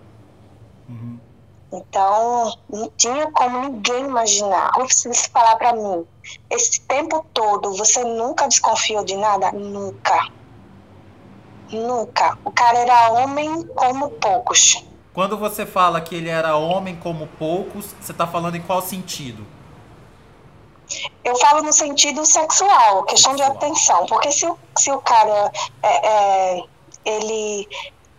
Então, 1.71 2.57
não 2.69 2.91
tinha 2.97 3.31
como 3.31 3.59
ninguém 3.59 4.05
imaginar. 4.05 4.71
Ou 4.77 4.89
se 4.89 5.13
falar 5.29 5.55
para 5.57 5.73
mim, 5.73 6.05
esse 6.49 6.81
tempo 6.81 7.25
todo, 7.33 7.73
você 7.73 8.03
nunca 8.03 8.47
desconfiou 8.47 9.03
de 9.03 9.15
nada? 9.15 9.51
Nunca. 9.51 10.29
Nunca. 11.71 12.37
O 12.43 12.51
cara 12.51 12.79
era 12.79 13.11
homem 13.11 13.67
como 13.67 14.09
poucos. 14.09 14.83
Quando 15.13 15.37
você 15.37 15.65
fala 15.65 16.01
que 16.01 16.15
ele 16.15 16.29
era 16.29 16.55
homem 16.55 16.95
como 16.95 17.27
poucos, 17.27 17.93
você 17.99 18.11
está 18.11 18.25
falando 18.25 18.55
em 18.55 18.61
qual 18.61 18.81
sentido? 18.81 19.45
Eu 21.23 21.35
falo 21.37 21.61
no 21.61 21.71
sentido 21.71 22.25
sexual, 22.25 23.03
questão 23.03 23.37
sexual. 23.37 23.51
de 23.51 23.57
atenção. 23.57 24.05
Porque 24.07 24.31
se, 24.31 24.51
se 24.77 24.91
o 24.91 24.99
cara 24.99 25.51
é, 25.83 26.07
é, 26.07 26.63
ele 27.05 27.67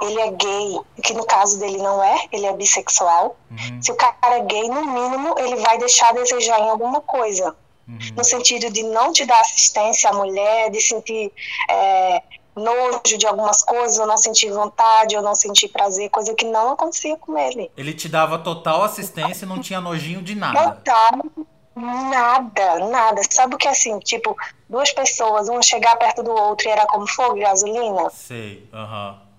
ele 0.00 0.20
é 0.20 0.30
gay, 0.30 0.80
que 1.02 1.12
no 1.12 1.24
caso 1.24 1.58
dele 1.58 1.78
não 1.78 2.02
é, 2.02 2.26
ele 2.32 2.46
é 2.46 2.52
bissexual. 2.52 3.36
Uhum. 3.50 3.82
Se 3.82 3.92
o 3.92 3.94
cara 3.94 4.36
é 4.36 4.40
gay, 4.40 4.68
no 4.68 4.86
mínimo, 4.86 5.34
ele 5.38 5.56
vai 5.56 5.78
deixar 5.78 6.10
a 6.10 6.12
desejar 6.12 6.60
em 6.60 6.68
alguma 6.68 7.00
coisa. 7.00 7.54
Uhum. 7.88 7.98
No 8.16 8.24
sentido 8.24 8.70
de 8.72 8.82
não 8.84 9.12
te 9.12 9.24
dar 9.24 9.40
assistência 9.40 10.10
à 10.10 10.12
mulher, 10.12 10.70
de 10.70 10.80
sentir 10.80 11.32
é, 11.68 12.22
nojo 12.54 13.18
de 13.18 13.26
algumas 13.26 13.62
coisas, 13.62 13.98
ou 13.98 14.06
não 14.06 14.16
sentir 14.16 14.50
vontade, 14.50 15.16
ou 15.16 15.22
não 15.22 15.34
sentir 15.34 15.68
prazer, 15.68 16.08
coisa 16.10 16.34
que 16.34 16.44
não 16.44 16.70
acontecia 16.70 17.16
com 17.16 17.36
ele. 17.36 17.70
Ele 17.76 17.92
te 17.92 18.08
dava 18.08 18.38
total 18.38 18.82
assistência 18.84 19.44
e 19.44 19.48
não 19.48 19.60
tinha 19.60 19.80
nojinho 19.80 20.22
de 20.22 20.34
nada. 20.34 20.72
Total, 20.72 21.20
nada, 21.76 22.88
nada. 22.88 23.22
Sabe 23.28 23.54
o 23.54 23.58
que 23.58 23.66
é 23.66 23.70
assim? 23.70 23.98
Tipo, 24.00 24.36
duas 24.68 24.92
pessoas, 24.92 25.48
uma 25.48 25.62
chegar 25.62 25.96
perto 25.96 26.22
do 26.22 26.30
outro 26.30 26.68
e 26.68 26.70
era 26.70 26.86
como 26.86 27.06
fogo 27.06 27.38
e 27.38 27.40
gasolina? 27.40 28.10
Sei, 28.10 28.68
aham. 28.72 29.18
Uhum. 29.22 29.29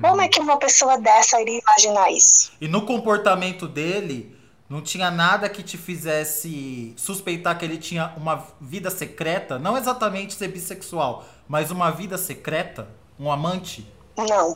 Como 0.00 0.22
é 0.22 0.28
que 0.28 0.40
uma 0.40 0.56
pessoa 0.56 0.98
dessa 0.98 1.40
iria 1.40 1.60
imaginar 1.60 2.10
isso? 2.10 2.52
E 2.60 2.66
no 2.66 2.86
comportamento 2.86 3.68
dele, 3.68 4.34
não 4.68 4.80
tinha 4.80 5.10
nada 5.10 5.50
que 5.50 5.62
te 5.62 5.76
fizesse 5.76 6.94
suspeitar 6.96 7.58
que 7.58 7.64
ele 7.64 7.76
tinha 7.76 8.12
uma 8.16 8.46
vida 8.58 8.90
secreta? 8.90 9.58
Não 9.58 9.76
exatamente 9.76 10.32
ser 10.32 10.48
bissexual, 10.48 11.24
mas 11.46 11.70
uma 11.70 11.90
vida 11.90 12.16
secreta? 12.16 12.88
Um 13.20 13.30
amante? 13.30 13.86
Não. 14.16 14.54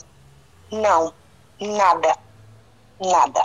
Não. 0.73 1.13
Nada. 1.61 2.17
Nada. 2.99 3.43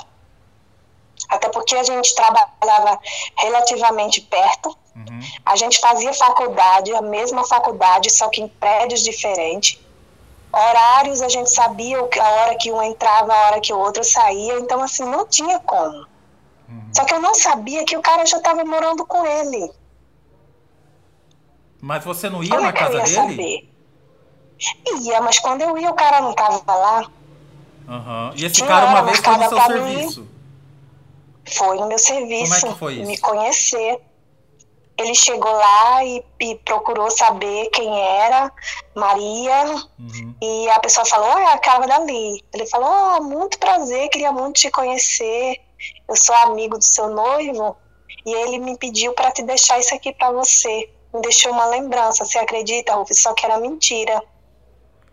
Até 1.28 1.50
porque 1.50 1.76
a 1.76 1.84
gente 1.84 2.16
trabalhava 2.16 3.00
relativamente 3.38 4.22
perto. 4.22 4.78
Uhum. 4.96 5.20
A 5.46 5.56
gente 5.58 5.80
fazia 5.80 6.14
faculdade, 6.14 6.94
a 6.94 7.02
mesma 7.02 7.46
faculdade, 7.46 8.10
só 8.10 8.30
que 8.30 8.42
em 8.42 8.48
prédios 8.48 9.02
diferentes 9.04 9.78
horários 10.54 11.22
a 11.22 11.30
gente 11.30 11.50
sabia 11.50 11.98
a 12.00 12.30
hora 12.30 12.56
que 12.58 12.72
um 12.72 12.82
entrava, 12.82 13.34
a 13.34 13.48
hora 13.48 13.62
que 13.62 13.74
o 13.74 13.80
outro 13.80 14.04
saía, 14.04 14.60
então 14.60 14.82
assim, 14.82 15.04
não 15.06 15.26
tinha 15.28 15.60
como. 15.60 16.06
Uhum. 16.68 16.90
Só 16.94 17.06
que 17.06 17.14
eu 17.14 17.22
não 17.22 17.34
sabia 17.34 17.86
que 17.86 17.98
o 17.98 18.02
cara 18.02 18.26
já 18.26 18.38
estava 18.38 18.64
morando 18.64 19.06
com 19.06 19.26
ele. 19.26 19.72
Mas 21.80 22.04
você 22.04 22.30
não 22.30 22.44
ia 22.44 22.50
como 22.50 22.62
na 22.62 22.70
é 22.70 22.74
casa 22.74 23.02
dele? 23.02 23.14
Saber? 23.14 23.72
Ia, 25.02 25.22
mas 25.22 25.40
quando 25.40 25.62
eu 25.62 25.78
ia 25.78 25.90
o 25.90 25.96
cara 25.96 26.22
não 26.22 26.32
estava 26.32 26.76
lá. 26.76 27.12
Uhum. 27.88 28.32
E 28.36 28.46
esse 28.46 28.56
Tinha 28.56 28.68
cara 28.68 28.86
uma 28.86 29.02
vez 29.04 29.20
foi 29.20 29.38
no 29.38 29.50
seu 29.50 29.62
serviço? 29.62 30.22
Mim. 30.22 30.30
Foi 31.46 31.78
no 31.78 31.88
meu 31.88 32.00
serviço. 32.00 32.60
Como 32.62 32.72
é 32.72 32.74
que 32.74 32.80
foi 32.80 32.94
isso? 32.94 33.08
Me 33.08 33.18
conhecer 33.18 34.02
ele 35.02 35.16
chegou 35.16 35.52
lá 35.52 36.04
e, 36.04 36.24
e, 36.40 36.56
procurou 36.56 37.10
saber 37.12 37.70
quem 37.70 38.00
era 38.00 38.52
Maria. 38.96 39.66
Uhum. 40.00 40.36
e 40.42 40.70
a 40.70 40.80
pessoa 40.80 41.06
falou 41.06 41.38
é 41.38 41.54
a 41.54 41.58
cara 41.58 41.86
dali. 41.86 42.44
Ele 42.54 42.66
falou 42.68 42.90
oh, 42.90 43.24
muito 43.24 43.60
prazer 43.60 44.10
queria 44.10 44.32
muito 44.32 44.62
te 44.62 44.72
conhecer. 44.72 45.58
Eu 46.08 46.16
sou 46.16 46.36
amigo 46.36 46.78
do 46.78 46.84
seu 46.84 47.10
noivo. 47.10 47.76
E 48.26 48.34
ele 48.34 48.60
me 48.60 48.78
pediu 48.78 49.14
para 49.14 49.32
te 49.32 49.42
deixar 49.44 49.80
isso 49.80 49.96
aqui 49.96 50.14
para 50.14 50.32
você. 50.32 50.90
Me 51.14 51.22
deixou 51.22 51.52
uma 51.52 51.66
lembrança 51.66 52.24
você 52.24 52.38
acredita 52.38 52.94
Rufus? 52.94 53.22
Só 53.22 53.34
que 53.34 53.46
era 53.46 53.58
mentira. 53.58 54.22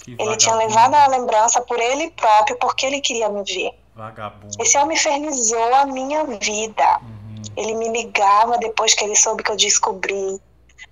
Que 0.04 0.16
ele 0.18 0.37
tinha 0.37 0.54
levado 0.54 0.95
a 0.95 1.07
lembrança 1.07 1.61
por 1.62 1.78
ele 1.80 2.11
próprio 2.11 2.57
porque 2.59 2.87
ele 2.87 3.00
queria 3.00 3.28
me 3.28 3.42
ver. 3.45 3.73
Vagabundo. 3.95 4.54
esse 4.61 4.78
homem 4.78 4.97
infernizou 4.97 5.75
a 5.75 5.85
minha 5.85 6.25
vida. 6.25 7.00
Uhum. 7.02 7.17
Ele 7.57 7.75
me 7.75 7.88
ligava 7.88 8.59
depois 8.59 8.95
que 8.95 9.04
ele 9.04 9.16
soube 9.16 9.42
que 9.42 9.50
eu 9.50 9.57
descobri. 9.57 10.40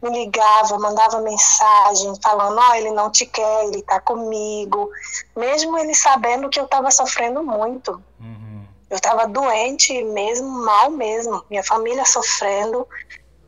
Me 0.03 0.11
ligava, 0.11 0.79
mandava 0.79 1.21
mensagem 1.21 2.12
falando: 2.23 2.59
Ó, 2.59 2.71
oh, 2.71 2.75
ele 2.75 2.91
não 2.91 3.11
te 3.11 3.25
quer, 3.26 3.65
ele 3.67 3.83
tá 3.83 4.00
comigo. 4.00 4.91
Mesmo 5.37 5.79
ele 5.79 5.95
sabendo 5.95 6.49
que 6.49 6.59
eu 6.59 6.67
tava 6.67 6.91
sofrendo 6.91 7.43
muito. 7.43 8.03
Uhum. 8.21 8.65
Eu 8.91 9.00
tava 9.00 9.26
doente 9.26 10.03
mesmo, 10.05 10.49
mal 10.49 10.91
mesmo. 10.91 11.45
Minha 11.49 11.65
família 11.65 12.05
sofrendo. 12.05 12.87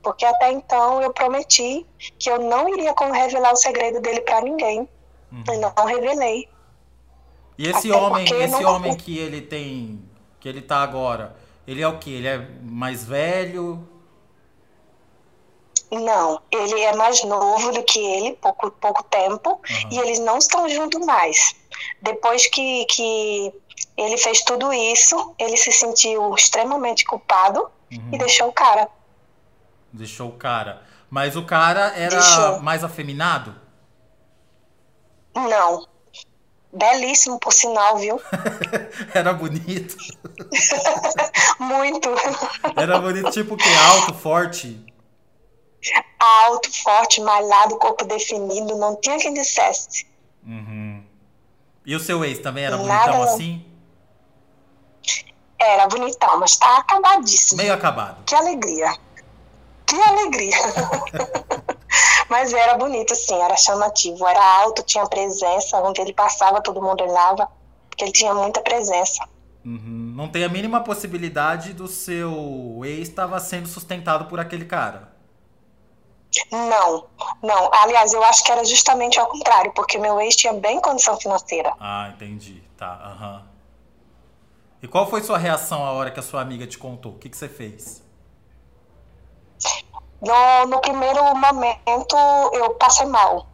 Porque 0.02 0.25
até 0.25 0.52
então 0.52 1.02
eu 1.02 1.12
prometi 1.12 1.85
que 2.19 2.31
eu 2.31 2.38
não 2.38 2.69
iria 2.69 2.95
revelar 3.12 3.52
o 3.52 3.57
segredo 3.57 4.00
dele 4.00 4.21
para 4.23 4.40
ninguém. 4.40 4.88
Uhum. 5.31 5.45
E 5.52 5.57
não 5.59 5.85
revelei. 5.85 6.49
E 7.59 7.67
esse 7.69 7.90
até 7.90 8.00
homem, 8.00 8.25
esse 8.25 8.64
homem 8.64 8.97
que 8.97 9.19
ele 9.19 9.43
tem, 9.43 10.00
que 10.38 10.49
ele 10.49 10.62
tá 10.62 10.78
agora, 10.78 11.37
ele 11.69 11.83
é 11.83 11.87
o 11.87 11.99
que? 11.99 12.11
Ele 12.11 12.27
é 12.27 12.39
mais 12.63 13.05
velho? 13.05 13.87
Não, 15.93 16.41
ele 16.51 16.81
é 16.81 16.97
mais 16.97 17.23
novo 17.25 17.73
do 17.73 17.83
que 17.83 17.99
ele, 17.99 18.33
pouco, 18.37 18.71
pouco 18.71 19.03
tempo, 19.05 19.51
uhum. 19.51 19.91
e 19.91 19.99
eles 19.99 20.19
não 20.19 20.39
estão 20.39 20.67
juntos 20.67 21.05
mais. 21.05 21.55
Depois 22.01 22.47
que, 22.49 22.87
que 22.87 23.53
ele 23.99 24.17
fez 24.17 24.41
tudo 24.45 24.73
isso, 24.73 25.35
ele 25.39 25.59
se 25.59 25.71
sentiu 25.71 26.35
extremamente 26.35 27.05
culpado 27.05 27.71
uhum. 27.93 28.11
e 28.13 28.19
deixou 28.19 28.49
o 28.49 28.53
cara. 28.53 28.89
Deixou 29.93 30.31
o 30.31 30.39
cara. 30.39 30.83
Mas 31.11 31.37
o 31.37 31.45
cara 31.45 31.93
era 31.95 32.17
deixou. 32.17 32.63
mais 32.63 32.83
afeminado? 32.83 33.55
Não. 35.35 35.87
Belíssimo, 36.73 37.39
por 37.39 37.53
sinal, 37.53 37.97
viu? 37.97 38.21
Era 39.15 39.33
bonito. 39.33 39.97
Muito. 41.59 42.11
Era 42.77 42.99
bonito, 43.01 43.31
tipo 43.31 43.57
que 43.57 43.69
alto, 43.75 44.15
forte. 44.15 44.85
Alto, 46.19 46.71
forte, 46.83 47.21
malhado, 47.21 47.79
corpo 47.79 48.05
definido, 48.05 48.77
não 48.77 48.97
tinha 48.97 49.19
quem 49.19 49.33
dissesse. 49.33 50.07
Uhum. 50.45 51.05
E 51.87 51.95
o 51.97 52.01
seu 52.01 52.23
ex 52.25 52.39
também 52.41 52.65
era 52.65 52.77
Nada... 52.77 53.13
bonitão 53.13 53.23
assim? 53.23 53.65
Era 55.59 55.87
bonitão, 55.89 56.39
mas 56.39 56.57
tá 56.57 56.79
acabadíssimo. 56.79 57.61
Meio 57.61 57.73
acabado. 57.73 58.23
Que 58.25 58.35
alegria. 58.35 58.95
Que 59.87 60.01
alegria. 60.01 60.57
Mas 62.28 62.52
era 62.52 62.76
bonito, 62.76 63.14
sim, 63.14 63.40
era 63.40 63.57
chamativo. 63.57 64.26
Era 64.26 64.45
alto, 64.61 64.83
tinha 64.83 65.07
presença. 65.07 65.78
Onde 65.78 66.00
ele 66.00 66.12
passava, 66.12 66.61
todo 66.61 66.83
mundo 66.83 67.02
olhava, 67.02 67.49
porque 67.88 68.04
ele 68.04 68.12
tinha 68.12 68.35
muita 68.35 68.61
presença. 68.61 69.26
Uhum. 69.64 70.12
Não 70.14 70.28
tem 70.28 70.45
a 70.45 70.49
mínima 70.49 70.80
possibilidade 70.83 71.73
do 71.73 71.88
seu 71.88 72.80
ex 72.85 73.09
estava 73.09 73.38
sendo 73.40 73.68
sustentado 73.68 74.26
por 74.26 74.40
aquele 74.40 74.64
cara. 74.64 75.12
Não, 76.52 77.07
não. 77.42 77.71
Aliás, 77.73 78.12
eu 78.12 78.23
acho 78.23 78.45
que 78.45 78.52
era 78.52 78.64
justamente 78.64 79.18
ao 79.18 79.26
contrário, 79.26 79.73
porque 79.73 79.99
meu 79.99 80.21
ex 80.21 80.37
tinha 80.37 80.52
bem 80.52 80.80
condição 80.80 81.18
financeira. 81.18 81.75
Ah, 81.80 82.11
entendi. 82.14 82.62
Tá, 82.76 82.92
aham. 82.92 83.37
Uhum. 83.37 83.59
E 84.80 84.87
qual 84.87 85.09
foi 85.09 85.23
sua 85.23 85.38
reação 85.38 85.85
a 85.85 85.90
hora 85.92 86.11
que 86.11 86.21
a 86.21 86.23
sua 86.23 86.40
amiga 86.40 86.66
te 86.66 86.78
contou? 86.78 87.12
O 87.12 87.18
que, 87.18 87.28
que 87.28 87.37
você 87.37 87.49
fez? 87.49 88.02
No, 90.21 90.67
no 90.67 90.81
primeiro 90.81 91.23
momento, 91.37 92.17
eu 92.53 92.71
passei 92.75 93.07
mal. 93.07 93.47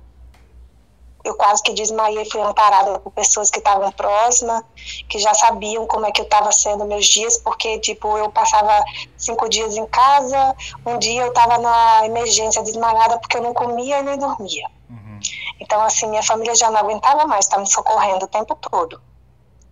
Eu 1.22 1.34
quase 1.36 1.62
que 1.62 1.72
desmaiei, 1.72 2.28
fui 2.30 2.40
amparada 2.40 2.98
por 2.98 3.10
pessoas 3.10 3.50
que 3.50 3.58
estavam 3.58 3.90
próximas, 3.92 4.62
que 5.08 5.18
já 5.18 5.32
sabiam 5.32 5.86
como 5.86 6.04
é 6.04 6.12
que 6.12 6.20
eu 6.20 6.24
estava 6.24 6.52
sendo 6.52 6.84
meus 6.84 7.06
dias, 7.06 7.38
porque, 7.38 7.78
tipo, 7.78 8.18
eu 8.18 8.30
passava 8.30 8.84
cinco 9.16 9.48
dias 9.48 9.74
em 9.74 9.86
casa, 9.86 10.54
um 10.84 10.98
dia 10.98 11.22
eu 11.22 11.28
estava 11.28 11.56
na 11.58 12.04
emergência 12.04 12.62
desmaiada 12.62 13.18
porque 13.18 13.38
eu 13.38 13.42
não 13.42 13.54
comia 13.54 14.00
e 14.00 14.02
nem 14.02 14.18
dormia. 14.18 14.70
Uhum. 14.90 15.20
Então, 15.60 15.80
assim, 15.82 16.06
minha 16.08 16.22
família 16.22 16.54
já 16.54 16.70
não 16.70 16.80
aguentava 16.80 17.26
mais, 17.26 17.46
estava 17.46 17.62
me 17.62 17.70
socorrendo 17.70 18.26
o 18.26 18.28
tempo 18.28 18.54
todo. 18.56 19.00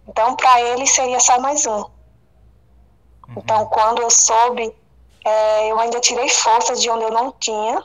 Então, 0.09 0.35
para 0.35 0.61
ele 0.61 0.87
seria 0.87 1.21
só 1.21 1.39
mais 1.39 1.67
um. 1.67 1.81
Uhum. 1.81 1.89
Então, 3.37 3.67
quando 3.67 4.01
eu 4.01 4.11
soube, 4.11 4.75
é, 5.25 5.71
eu 5.71 5.79
ainda 5.79 6.00
tirei 6.00 6.29
forças 6.29 6.81
de 6.81 6.91
onde 6.91 7.05
eu 7.05 7.11
não 7.11 7.33
tinha 7.33 7.83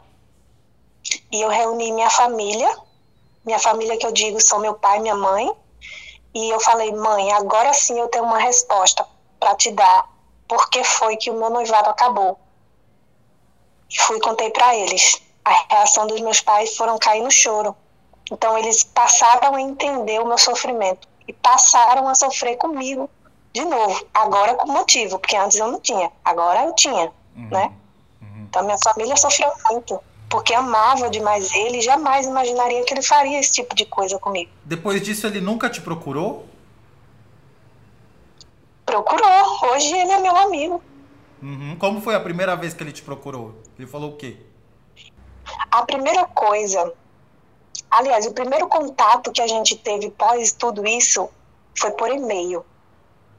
e 1.31 1.41
eu 1.41 1.49
reuni 1.49 1.91
minha 1.91 2.09
família. 2.09 2.69
Minha 3.45 3.59
família 3.59 3.97
que 3.97 4.05
eu 4.05 4.11
digo 4.11 4.41
são 4.41 4.59
meu 4.59 4.73
pai 4.73 4.99
minha 4.99 5.15
mãe. 5.15 5.51
E 6.33 6.49
eu 6.49 6.59
falei, 6.59 6.91
mãe, 6.91 7.31
agora 7.33 7.73
sim 7.73 7.97
eu 7.99 8.07
tenho 8.07 8.25
uma 8.25 8.39
resposta 8.39 9.05
para 9.39 9.55
te 9.55 9.71
dar. 9.71 10.09
Por 10.47 10.69
que 10.69 10.83
foi 10.83 11.17
que 11.17 11.29
o 11.29 11.33
meu 11.33 11.49
noivado 11.49 11.89
acabou? 11.89 12.39
E 13.89 13.99
fui 14.01 14.19
contei 14.19 14.49
para 14.49 14.75
eles. 14.75 15.21
A 15.45 15.51
reação 15.69 16.07
dos 16.07 16.19
meus 16.19 16.41
pais 16.41 16.75
foram 16.75 16.97
cair 16.97 17.21
no 17.21 17.31
choro. 17.31 17.75
Então 18.31 18.57
eles 18.57 18.83
passaram 18.83 19.55
a 19.55 19.61
entender 19.61 20.19
o 20.19 20.25
meu 20.25 20.37
sofrimento 20.37 21.07
e 21.27 21.33
passaram 21.33 22.07
a 22.07 22.15
sofrer 22.15 22.57
comigo 22.57 23.09
de 23.53 23.65
novo, 23.65 24.05
agora 24.13 24.53
com 24.53 24.67
motivo, 24.67 25.17
porque 25.17 25.35
antes 25.35 25.57
eu 25.57 25.67
não 25.67 25.79
tinha, 25.79 26.11
agora 26.23 26.65
eu 26.65 26.75
tinha, 26.75 27.11
uhum. 27.37 27.49
né? 27.49 27.71
Uhum. 28.21 28.47
Então 28.49 28.63
minha 28.63 28.77
família 28.83 29.15
sofreu 29.15 29.51
muito, 29.69 29.99
porque 30.29 30.53
amava 30.53 31.09
demais 31.09 31.53
ele 31.53 31.77
e 31.77 31.81
jamais 31.81 32.25
imaginaria 32.25 32.83
que 32.83 32.93
ele 32.93 33.01
faria 33.01 33.39
esse 33.39 33.53
tipo 33.53 33.75
de 33.75 33.85
coisa 33.85 34.17
comigo. 34.19 34.51
Depois 34.65 35.01
disso 35.01 35.27
ele 35.27 35.39
nunca 35.39 35.69
te 35.69 35.81
procurou? 35.81 36.45
Procurou, 38.85 39.71
hoje 39.71 39.93
ele 39.93 40.11
é 40.11 40.19
meu 40.19 40.35
amigo. 40.35 40.81
Uhum. 41.41 41.75
Como 41.77 42.01
foi 42.01 42.15
a 42.15 42.19
primeira 42.19 42.55
vez 42.55 42.73
que 42.73 42.83
ele 42.83 42.91
te 42.91 43.03
procurou? 43.03 43.55
Ele 43.77 43.87
falou 43.87 44.11
o 44.11 44.15
quê? 44.17 44.37
A 45.71 45.85
primeira 45.85 46.25
coisa 46.25 46.93
Aliás, 47.89 48.25
o 48.25 48.33
primeiro 48.33 48.67
contato 48.67 49.31
que 49.31 49.41
a 49.41 49.47
gente 49.47 49.75
teve 49.77 50.09
pós 50.11 50.51
tudo 50.51 50.85
isso 50.85 51.29
foi 51.77 51.91
por 51.91 52.09
e-mail. 52.09 52.65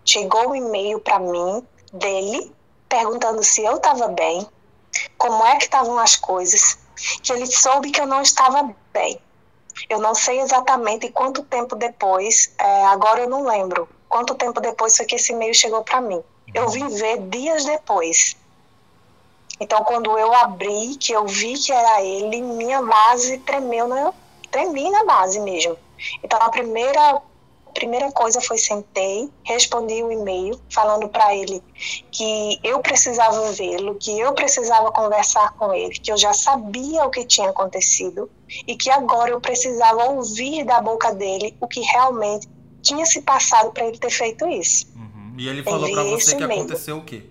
Chegou 0.04 0.50
um 0.50 0.54
e-mail 0.54 1.00
para 1.00 1.18
mim 1.18 1.62
dele 1.92 2.50
perguntando 2.88 3.42
se 3.42 3.64
eu 3.64 3.76
estava 3.76 4.08
bem, 4.08 4.46
como 5.16 5.44
é 5.44 5.56
que 5.56 5.64
estavam 5.64 5.98
as 5.98 6.16
coisas, 6.16 6.78
que 7.22 7.32
ele 7.32 7.46
soube 7.46 7.90
que 7.90 8.00
eu 8.00 8.06
não 8.06 8.22
estava 8.22 8.74
bem. 8.92 9.20
Eu 9.88 10.00
não 10.00 10.14
sei 10.14 10.40
exatamente 10.40 11.08
quanto 11.10 11.44
tempo 11.44 11.76
depois, 11.76 12.52
é, 12.58 12.86
agora 12.86 13.20
eu 13.20 13.28
não 13.28 13.46
lembro 13.46 13.88
quanto 14.08 14.34
tempo 14.34 14.60
depois 14.60 14.96
foi 14.96 15.06
que 15.06 15.14
esse 15.14 15.32
e-mail 15.32 15.54
chegou 15.54 15.84
para 15.84 16.00
mim. 16.00 16.22
Eu 16.54 16.68
vim 16.70 16.88
ver 16.88 17.18
dias 17.28 17.64
depois. 17.64 18.36
Então, 19.60 19.84
quando 19.84 20.16
eu 20.18 20.32
abri, 20.34 20.96
que 20.96 21.12
eu 21.12 21.26
vi 21.26 21.58
que 21.58 21.72
era 21.72 22.02
ele, 22.02 22.40
minha 22.40 22.80
base 22.80 23.38
tremeu 23.38 23.86
na, 23.86 24.12
tremi 24.50 24.90
na 24.90 25.04
base 25.04 25.38
mesmo. 25.40 25.76
Então 26.22 26.38
a 26.40 26.48
primeira 26.48 27.20
primeira 27.78 28.10
coisa 28.10 28.40
foi 28.40 28.58
sentei, 28.58 29.30
respondi 29.44 30.02
o 30.02 30.08
um 30.08 30.12
e-mail 30.12 30.60
falando 30.68 31.08
para 31.08 31.34
ele 31.36 31.62
que 32.10 32.58
eu 32.64 32.80
precisava 32.80 33.52
vê-lo, 33.52 33.94
que 33.94 34.18
eu 34.18 34.32
precisava 34.32 34.90
conversar 34.90 35.52
com 35.52 35.72
ele, 35.72 35.94
que 35.94 36.10
eu 36.10 36.16
já 36.16 36.34
sabia 36.34 37.04
o 37.04 37.10
que 37.10 37.24
tinha 37.24 37.50
acontecido 37.50 38.28
e 38.66 38.76
que 38.76 38.90
agora 38.90 39.30
eu 39.30 39.40
precisava 39.40 40.10
ouvir 40.10 40.64
da 40.64 40.80
boca 40.80 41.14
dele 41.14 41.56
o 41.60 41.68
que 41.68 41.80
realmente 41.80 42.48
tinha 42.82 43.06
se 43.06 43.22
passado 43.22 43.70
para 43.70 43.86
ele 43.86 43.98
ter 43.98 44.10
feito 44.10 44.46
isso. 44.48 44.86
Uhum. 44.96 45.34
E 45.38 45.48
ele 45.48 45.62
falou 45.62 45.88
para 45.88 46.02
você 46.02 46.34
que 46.34 46.42
aconteceu 46.42 46.98
o 46.98 47.04
quê? 47.04 47.22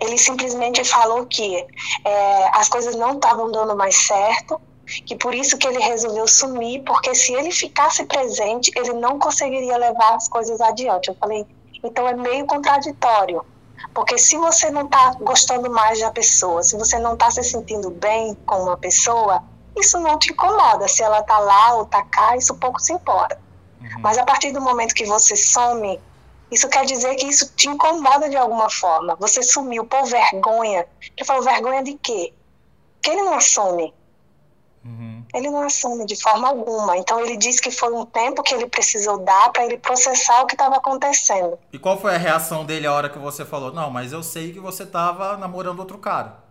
Ele 0.00 0.18
simplesmente 0.18 0.84
falou 0.84 1.26
que 1.26 1.64
é, 2.04 2.48
as 2.52 2.68
coisas 2.68 2.94
não 2.94 3.14
estavam 3.14 3.50
dando 3.50 3.74
mais 3.74 3.96
certo, 3.96 4.60
que 5.04 5.16
por 5.16 5.34
isso 5.34 5.58
que 5.58 5.66
ele 5.66 5.80
resolveu 5.80 6.26
sumir, 6.28 6.82
porque 6.84 7.14
se 7.14 7.34
ele 7.34 7.50
ficasse 7.50 8.04
presente, 8.04 8.70
ele 8.76 8.92
não 8.94 9.18
conseguiria 9.18 9.76
levar 9.76 10.14
as 10.14 10.28
coisas 10.28 10.60
adiante. 10.60 11.08
Eu 11.08 11.16
falei, 11.16 11.46
então 11.82 12.06
é 12.08 12.14
meio 12.14 12.46
contraditório, 12.46 13.44
porque 13.92 14.16
se 14.16 14.36
você 14.36 14.70
não 14.70 14.84
está 14.86 15.16
gostando 15.20 15.70
mais 15.70 16.00
da 16.00 16.10
pessoa, 16.10 16.62
se 16.62 16.76
você 16.76 16.98
não 16.98 17.14
está 17.14 17.30
se 17.30 17.42
sentindo 17.42 17.90
bem 17.90 18.34
com 18.46 18.62
uma 18.62 18.76
pessoa, 18.76 19.42
isso 19.76 19.98
não 20.00 20.18
te 20.18 20.32
incomoda. 20.32 20.88
Se 20.88 21.02
ela 21.02 21.20
está 21.20 21.38
lá 21.38 21.74
ou 21.74 21.82
está 21.82 22.02
cá, 22.02 22.36
isso 22.36 22.54
pouco 22.54 22.80
se 22.80 22.92
importa. 22.92 23.38
Uhum. 23.80 24.00
Mas 24.00 24.16
a 24.18 24.24
partir 24.24 24.52
do 24.52 24.60
momento 24.60 24.94
que 24.94 25.04
você 25.04 25.36
some, 25.36 26.00
isso 26.50 26.68
quer 26.68 26.84
dizer 26.84 27.14
que 27.16 27.26
isso 27.26 27.52
te 27.54 27.68
incomoda 27.68 28.28
de 28.28 28.36
alguma 28.36 28.70
forma. 28.70 29.16
Você 29.16 29.42
sumiu 29.42 29.84
por 29.84 30.04
vergonha. 30.04 30.86
Ele 31.16 31.26
falou, 31.26 31.42
vergonha 31.42 31.82
de 31.82 31.94
quê? 31.94 32.32
Que 33.02 33.10
ele 33.10 33.22
não 33.22 33.34
assume. 33.34 33.92
Uhum. 34.86 35.24
Ele 35.34 35.50
não 35.50 35.62
assume 35.62 36.06
de 36.06 36.14
forma 36.14 36.48
alguma. 36.48 36.96
Então 36.96 37.18
ele 37.20 37.36
disse 37.36 37.60
que 37.60 37.72
foi 37.72 37.92
um 37.92 38.06
tempo 38.06 38.42
que 38.42 38.54
ele 38.54 38.66
precisou 38.66 39.18
dar 39.18 39.50
para 39.50 39.64
ele 39.64 39.76
processar 39.76 40.42
o 40.42 40.46
que 40.46 40.54
estava 40.54 40.76
acontecendo. 40.76 41.58
E 41.72 41.78
qual 41.78 42.00
foi 42.00 42.14
a 42.14 42.18
reação 42.18 42.64
dele 42.64 42.86
a 42.86 42.92
hora 42.92 43.10
que 43.10 43.18
você 43.18 43.44
falou: 43.44 43.72
"Não, 43.72 43.90
mas 43.90 44.12
eu 44.12 44.22
sei 44.22 44.52
que 44.52 44.60
você 44.60 44.84
estava 44.84 45.36
namorando 45.36 45.80
outro 45.80 45.98
cara"? 45.98 46.44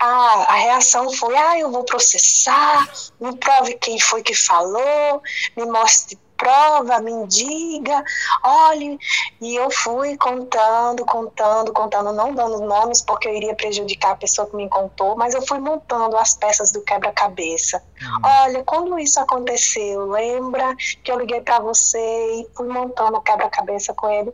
Ah, 0.00 0.46
a 0.48 0.54
reação 0.54 1.12
foi: 1.12 1.36
"Ah, 1.36 1.58
eu 1.58 1.70
vou 1.70 1.84
processar, 1.84 2.90
me 3.20 3.36
prove 3.36 3.74
quem 3.74 4.00
foi 4.00 4.22
que 4.22 4.34
falou, 4.34 5.22
me 5.54 5.66
mostre 5.66 6.18
prova, 6.42 6.98
me 6.98 7.24
diga, 7.28 8.04
olhe. 8.42 8.98
E 9.40 9.54
eu 9.54 9.70
fui 9.70 10.16
contando, 10.16 11.04
contando, 11.04 11.72
contando, 11.72 12.12
não 12.12 12.34
dando 12.34 12.60
nomes 12.60 13.00
porque 13.00 13.28
eu 13.28 13.34
iria 13.34 13.54
prejudicar 13.54 14.12
a 14.12 14.16
pessoa 14.16 14.48
que 14.48 14.56
me 14.56 14.68
contou, 14.68 15.16
mas 15.16 15.34
eu 15.34 15.46
fui 15.46 15.60
montando 15.60 16.16
as 16.16 16.34
peças 16.34 16.72
do 16.72 16.82
quebra-cabeça. 16.82 17.80
Uhum. 18.02 18.20
Olha, 18.24 18.64
quando 18.64 18.98
isso 18.98 19.20
aconteceu, 19.20 20.10
lembra 20.10 20.74
que 21.04 21.12
eu 21.12 21.18
liguei 21.18 21.40
para 21.40 21.60
você 21.60 21.98
e 21.98 22.48
fui 22.56 22.66
montando 22.66 23.18
o 23.18 23.22
quebra-cabeça 23.22 23.94
com 23.94 24.10
ele. 24.10 24.32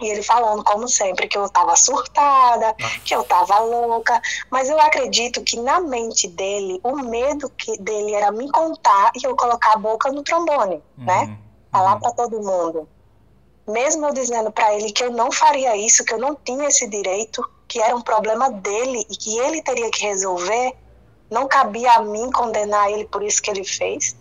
E 0.00 0.08
ele 0.08 0.22
falando, 0.22 0.62
como 0.62 0.86
sempre, 0.88 1.26
que 1.26 1.38
eu 1.38 1.46
estava 1.46 1.74
surtada, 1.74 2.74
que 3.04 3.14
eu 3.14 3.22
estava 3.22 3.58
louca. 3.60 4.20
Mas 4.50 4.68
eu 4.68 4.78
acredito 4.78 5.42
que 5.42 5.58
na 5.58 5.80
mente 5.80 6.28
dele, 6.28 6.78
o 6.82 6.96
medo 6.96 7.48
que 7.50 7.78
dele 7.78 8.12
era 8.14 8.30
me 8.30 8.50
contar 8.50 9.10
e 9.14 9.26
eu 9.26 9.34
colocar 9.34 9.72
a 9.72 9.78
boca 9.78 10.12
no 10.12 10.22
trombone, 10.22 10.82
uhum, 10.98 11.04
né? 11.04 11.38
Falar 11.72 11.94
uhum. 11.94 12.00
para 12.00 12.12
todo 12.12 12.42
mundo. 12.42 12.88
Mesmo 13.66 14.06
eu 14.06 14.12
dizendo 14.12 14.52
para 14.52 14.74
ele 14.74 14.92
que 14.92 15.02
eu 15.02 15.10
não 15.10 15.32
faria 15.32 15.76
isso, 15.76 16.04
que 16.04 16.14
eu 16.14 16.18
não 16.18 16.36
tinha 16.36 16.68
esse 16.68 16.86
direito, 16.88 17.42
que 17.66 17.80
era 17.80 17.96
um 17.96 18.02
problema 18.02 18.50
dele 18.50 19.04
e 19.10 19.16
que 19.16 19.38
ele 19.38 19.62
teria 19.62 19.90
que 19.90 20.04
resolver, 20.04 20.76
não 21.30 21.48
cabia 21.48 21.92
a 21.92 22.02
mim 22.02 22.30
condenar 22.30 22.90
ele 22.90 23.06
por 23.06 23.22
isso 23.22 23.42
que 23.42 23.50
ele 23.50 23.64
fez. 23.64 24.14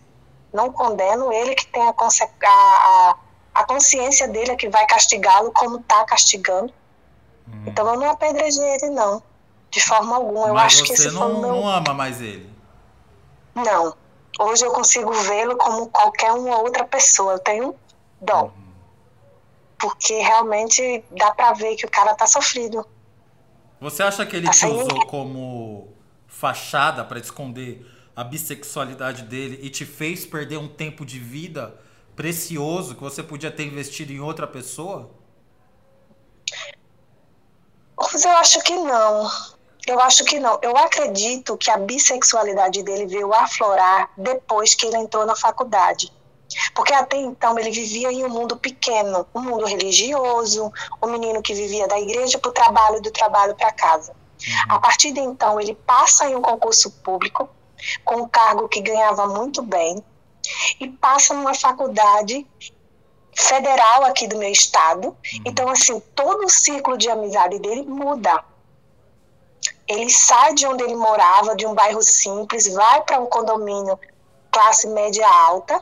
Não 0.51 0.71
condeno 0.71 1.31
ele 1.31 1.53
que 1.53 1.67
tem 1.67 1.81
a, 1.83 1.89
a, 1.89 3.09
a 3.09 3.17
consciência 3.63 4.27
dele 4.27 4.51
é 4.51 4.55
que 4.55 4.69
vai 4.69 4.85
castigá-lo 4.85 5.51
como 5.51 5.77
está 5.79 6.03
castigando. 6.03 6.73
Hum. 7.47 7.63
Então 7.67 7.87
eu 7.87 7.99
não 7.99 8.09
apedrejei 8.09 8.63
ele, 8.75 8.89
não. 8.89 9.23
De 9.69 9.81
forma 9.81 10.15
alguma. 10.15 10.47
Eu 10.47 10.53
Mas 10.53 10.73
acho 10.73 10.83
que 10.83 10.93
esse 10.93 11.11
não, 11.11 11.21
foi 11.21 11.33
o 11.33 11.41
meu... 11.41 11.49
não 11.49 11.67
ama 11.67 11.93
mais 11.93 12.21
ele? 12.21 12.49
Não. 13.53 13.95
Hoje 14.39 14.65
eu 14.65 14.71
consigo 14.71 15.11
vê-lo 15.13 15.55
como 15.57 15.87
qualquer 15.87 16.31
uma 16.33 16.57
outra 16.59 16.83
pessoa. 16.83 17.33
Eu 17.33 17.39
tenho 17.39 17.75
dó. 18.19 18.43
Uhum. 18.43 18.51
Porque 19.79 20.13
realmente 20.13 21.03
dá 21.11 21.31
pra 21.31 21.53
ver 21.53 21.75
que 21.75 21.85
o 21.85 21.89
cara 21.89 22.13
tá 22.13 22.27
sofrido. 22.27 22.85
Você 23.79 24.03
acha 24.03 24.25
que 24.25 24.35
ele 24.35 24.49
assim, 24.49 24.67
te 24.67 24.73
usou 24.73 25.05
como 25.05 25.93
fachada 26.27 27.03
para 27.03 27.19
esconder 27.19 27.85
a 28.15 28.23
bissexualidade 28.23 29.23
dele 29.23 29.59
e 29.61 29.69
te 29.69 29.85
fez 29.85 30.25
perder 30.25 30.57
um 30.57 30.67
tempo 30.67 31.05
de 31.05 31.19
vida 31.19 31.77
precioso 32.15 32.95
que 32.95 33.01
você 33.01 33.21
podia 33.21 33.51
ter 33.51 33.65
investido 33.65 34.11
em 34.13 34.19
outra 34.19 34.47
pessoa? 34.47 35.09
Mas 37.97 38.23
eu 38.23 38.31
acho 38.31 38.61
que 38.61 38.75
não. 38.75 39.29
Eu 39.87 39.99
acho 39.99 40.25
que 40.25 40.39
não. 40.39 40.57
Eu 40.61 40.75
acredito 40.77 41.57
que 41.57 41.69
a 41.69 41.77
bissexualidade 41.77 42.81
dele 42.83 43.05
veio 43.05 43.33
aflorar 43.33 44.09
depois 44.17 44.73
que 44.73 44.85
ele 44.87 44.97
entrou 44.97 45.25
na 45.25 45.35
faculdade. 45.35 46.11
Porque 46.73 46.93
até 46.93 47.17
então 47.17 47.57
ele 47.59 47.71
vivia 47.71 48.11
em 48.11 48.23
um 48.23 48.29
mundo 48.29 48.55
pequeno, 48.55 49.27
um 49.33 49.41
mundo 49.41 49.65
religioso, 49.65 50.71
um 51.01 51.07
menino 51.07 51.41
que 51.41 51.53
vivia 51.53 51.87
da 51.87 51.99
igreja 51.99 52.37
para 52.37 52.49
o 52.49 52.53
trabalho, 52.53 53.01
do 53.01 53.11
trabalho 53.11 53.55
para 53.55 53.71
casa. 53.71 54.13
A 54.69 54.79
partir 54.79 55.11
de 55.11 55.19
então, 55.19 55.59
ele 55.59 55.73
passa 55.73 56.29
em 56.29 56.35
um 56.35 56.41
concurso 56.41 56.91
público, 56.91 57.49
com 58.03 58.21
um 58.21 58.27
cargo 58.27 58.67
que 58.67 58.81
ganhava 58.81 59.27
muito 59.27 59.61
bem, 59.61 60.03
e 60.79 60.87
passa 60.87 61.33
numa 61.33 61.53
faculdade 61.53 62.45
federal 63.35 64.05
aqui 64.05 64.27
do 64.27 64.37
meu 64.37 64.51
estado. 64.51 65.07
Uhum. 65.07 65.15
Então, 65.45 65.69
assim, 65.69 65.99
todo 66.15 66.45
o 66.45 66.49
círculo 66.49 66.97
de 66.97 67.09
amizade 67.09 67.59
dele 67.59 67.83
muda. 67.83 68.43
Ele 69.87 70.09
sai 70.09 70.53
de 70.55 70.65
onde 70.65 70.83
ele 70.83 70.95
morava, 70.95 71.55
de 71.55 71.65
um 71.65 71.73
bairro 71.73 72.01
simples, 72.01 72.67
vai 72.73 73.01
para 73.03 73.19
um 73.19 73.27
condomínio 73.27 73.99
classe 74.51 74.87
média 74.87 75.27
alta, 75.27 75.81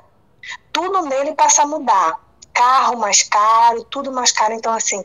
tudo 0.71 1.03
nele 1.03 1.33
passa 1.33 1.61
a 1.61 1.67
mudar. 1.67 2.19
Carro 2.53 2.97
mais 2.97 3.23
caro, 3.23 3.83
tudo 3.85 4.11
mais 4.11 4.31
caro. 4.31 4.53
Então, 4.53 4.73
assim, 4.73 5.03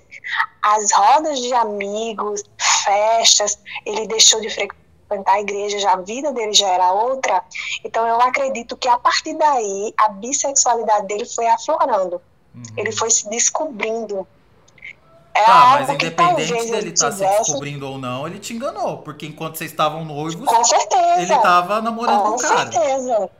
as 0.63 0.91
rodas 0.93 1.39
de 1.39 1.53
amigos, 1.55 2.43
festas, 2.85 3.59
ele 3.87 4.07
deixou 4.07 4.41
de 4.41 4.51
frequentar 4.51 4.88
a 5.27 5.41
igreja, 5.41 5.79
já 5.79 5.93
a 5.93 5.97
vida 5.97 6.33
dele 6.33 6.53
já 6.53 6.69
era 6.69 6.93
outra. 6.93 7.43
Então, 7.85 8.07
eu 8.07 8.21
acredito 8.21 8.77
que 8.77 8.89
a 8.89 8.99
partir 8.99 9.35
daí, 9.35 9.93
a 9.99 10.09
bissexualidade 10.09 11.07
dele 11.07 11.25
foi 11.25 11.47
aflorando. 11.47 12.21
Uhum. 12.55 12.63
Ele 12.77 12.93
foi 12.93 13.11
se 13.11 13.29
descobrindo. 13.29 14.27
É 15.35 15.45
tá, 15.45 15.77
mas 15.79 15.89
independente 15.91 16.71
dele 16.71 16.91
estar 16.91 17.11
tá 17.11 17.17
se 17.17 17.25
descobrindo 17.25 17.89
ou 17.89 17.97
não, 17.99 18.27
ele 18.27 18.41
te 18.41 18.53
enganou. 18.53 18.99
Porque 18.99 19.27
enquanto 19.27 19.57
vocês 19.57 19.71
estavam 19.71 20.05
noivos, 20.05 20.45
com 20.45 20.65
certeza. 20.65 21.21
ele 21.21 21.33
estava 21.33 21.81
namorando 21.81 22.23
com 22.23 22.31
o 22.31 22.39
cara. 22.39 22.67
Com 22.67 22.73
certeza. 22.73 23.31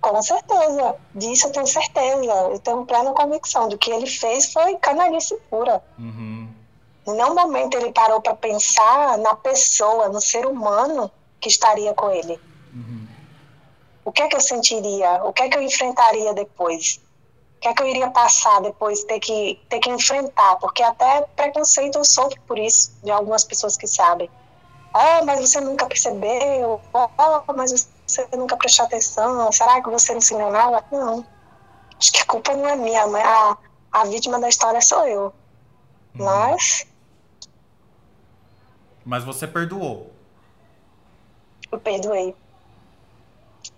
Com 0.00 0.20
certeza. 0.20 0.96
Disso 1.14 1.46
eu 1.46 1.52
tenho 1.52 1.66
certeza. 1.66 2.32
Eu 2.50 2.58
tenho 2.58 2.84
plena 2.84 3.12
convicção. 3.12 3.68
Do 3.68 3.78
que 3.78 3.90
ele 3.90 4.08
fez 4.08 4.52
foi 4.52 4.74
canalice 4.76 5.36
pura. 5.48 5.80
Uhum. 5.96 6.41
Em 7.06 7.12
nenhum 7.12 7.34
momento 7.34 7.76
ele 7.76 7.92
parou 7.92 8.20
para 8.20 8.34
pensar 8.34 9.18
na 9.18 9.34
pessoa, 9.34 10.08
no 10.08 10.20
ser 10.20 10.46
humano 10.46 11.10
que 11.40 11.48
estaria 11.48 11.92
com 11.94 12.10
ele. 12.10 12.40
Uhum. 12.72 13.06
O 14.04 14.12
que 14.12 14.22
é 14.22 14.28
que 14.28 14.36
eu 14.36 14.40
sentiria? 14.40 15.24
O 15.24 15.32
que 15.32 15.42
é 15.42 15.48
que 15.48 15.56
eu 15.56 15.62
enfrentaria 15.62 16.32
depois? 16.32 17.00
O 17.56 17.60
que 17.60 17.68
é 17.68 17.74
que 17.74 17.82
eu 17.82 17.86
iria 17.86 18.10
passar 18.10 18.60
depois, 18.60 19.04
ter 19.04 19.20
que, 19.20 19.60
ter 19.68 19.78
que 19.78 19.90
enfrentar? 19.90 20.56
Porque 20.56 20.82
até 20.82 21.22
preconceito 21.36 21.98
eu 21.98 22.04
sofro 22.04 22.40
por 22.42 22.58
isso, 22.58 22.92
de 23.02 23.10
algumas 23.10 23.44
pessoas 23.44 23.76
que 23.76 23.86
sabem. 23.86 24.28
Oh, 24.94 25.24
mas 25.24 25.40
você 25.40 25.60
nunca 25.60 25.86
percebeu. 25.86 26.80
Oh, 26.92 27.52
mas 27.54 27.88
você 28.06 28.28
nunca 28.36 28.56
prestou 28.56 28.84
atenção? 28.84 29.50
Será 29.50 29.80
que 29.80 29.88
você 29.88 30.12
não 30.12 30.20
se 30.20 30.34
nada? 30.34 30.84
Não. 30.90 31.24
Acho 31.98 32.12
que 32.12 32.20
a 32.20 32.26
culpa 32.26 32.54
não 32.54 32.68
é 32.68 32.76
minha, 32.76 33.06
mas 33.06 33.24
a, 33.24 33.58
a 33.92 34.04
vítima 34.04 34.38
da 34.38 34.48
história 34.48 34.80
sou 34.80 35.06
eu. 35.06 35.32
Uhum. 36.18 36.24
Mas. 36.24 36.86
Mas 39.04 39.24
você 39.24 39.46
perdoou? 39.46 40.10
Eu 41.70 41.78
perdoei. 41.78 42.34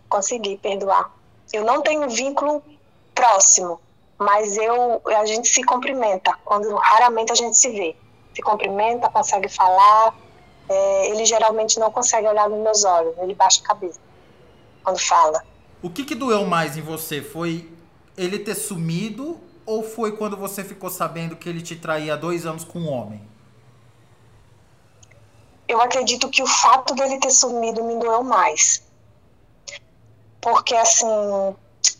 Consegui 0.08 0.56
perdoar. 0.58 1.12
Eu 1.52 1.64
não 1.64 1.82
tenho 1.82 2.08
vínculo 2.08 2.62
próximo, 3.14 3.80
mas 4.18 4.56
eu 4.56 5.00
a 5.06 5.26
gente 5.26 5.48
se 5.48 5.62
cumprimenta 5.62 6.36
quando 6.44 6.74
raramente 6.76 7.32
a 7.32 7.34
gente 7.34 7.56
se 7.56 7.70
vê. 7.70 7.96
Se 8.34 8.42
cumprimenta, 8.42 9.08
consegue 9.08 9.48
falar. 9.48 10.14
É, 10.68 11.10
ele 11.10 11.24
geralmente 11.24 11.78
não 11.78 11.90
consegue 11.90 12.26
olhar 12.26 12.48
nos 12.48 12.58
meus 12.58 12.84
olhos, 12.84 13.14
ele 13.18 13.34
baixa 13.34 13.60
a 13.62 13.66
cabeça 13.66 14.00
quando 14.82 14.98
fala. 14.98 15.44
O 15.82 15.90
que, 15.90 16.04
que 16.04 16.14
doeu 16.14 16.46
mais 16.46 16.76
em 16.76 16.80
você? 16.80 17.20
Foi 17.20 17.70
ele 18.16 18.38
ter 18.38 18.54
sumido 18.54 19.38
ou 19.66 19.82
foi 19.82 20.16
quando 20.16 20.36
você 20.36 20.64
ficou 20.64 20.88
sabendo 20.88 21.36
que 21.36 21.48
ele 21.48 21.60
te 21.60 21.76
traía 21.76 22.14
há 22.14 22.16
dois 22.16 22.46
anos 22.46 22.64
com 22.64 22.78
um 22.78 22.88
homem? 22.88 23.20
Eu 25.74 25.80
acredito 25.80 26.30
que 26.30 26.40
o 26.40 26.46
fato 26.46 26.94
dele 26.94 27.18
ter 27.18 27.30
sumido 27.30 27.82
me 27.82 27.98
doeu 27.98 28.22
mais. 28.22 28.86
Porque, 30.40 30.72
assim, 30.76 31.04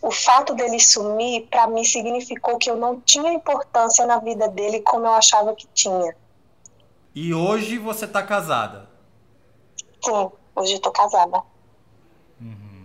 o 0.01 0.11
fato 0.13 0.55
dele 0.55 0.79
sumir, 0.79 1.49
para 1.51 1.67
mim, 1.67 1.83
significou 1.83 2.57
que 2.57 2.71
eu 2.71 2.77
não 2.77 3.01
tinha 3.01 3.33
importância 3.33 4.07
na 4.07 4.19
vida 4.21 4.47
dele 4.49 4.81
como 4.83 5.07
eu 5.07 5.15
achava 5.15 5.57
que 5.57 5.67
tinha. 5.75 6.15
E 7.13 7.35
hoje 7.35 7.77
você 7.77 8.07
tá 8.07 8.23
casada? 8.23 8.89
Sim, 10.01 10.31
hoje 10.55 10.75
eu 10.75 10.81
tô 10.81 10.93
casada. 10.93 11.43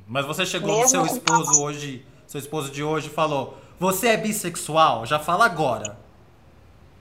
Mas 0.08 0.26
você 0.26 0.44
chegou 0.44 0.70
Mesmo 0.76 0.82
no 0.82 0.90
seu 0.90 1.06
esposo 1.06 1.62
hoje, 1.62 2.04
seu 2.26 2.40
esposo 2.40 2.72
de 2.72 2.84
hoje 2.84 3.10
falou: 3.10 3.56
"Você 3.80 4.08
é 4.08 4.18
bissexual?" 4.18 5.06
Já 5.06 5.20
fala 5.20 5.46
agora. 5.46 6.00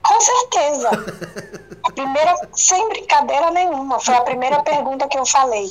Com 0.05 0.21
certeza. 0.21 0.89
a 1.83 1.91
primeira, 1.91 2.49
sem 2.53 2.89
brincadeira 2.89 3.51
nenhuma, 3.51 3.99
foi 3.99 4.15
a 4.15 4.21
primeira 4.21 4.61
pergunta 4.63 5.07
que 5.07 5.17
eu 5.17 5.25
falei. 5.25 5.69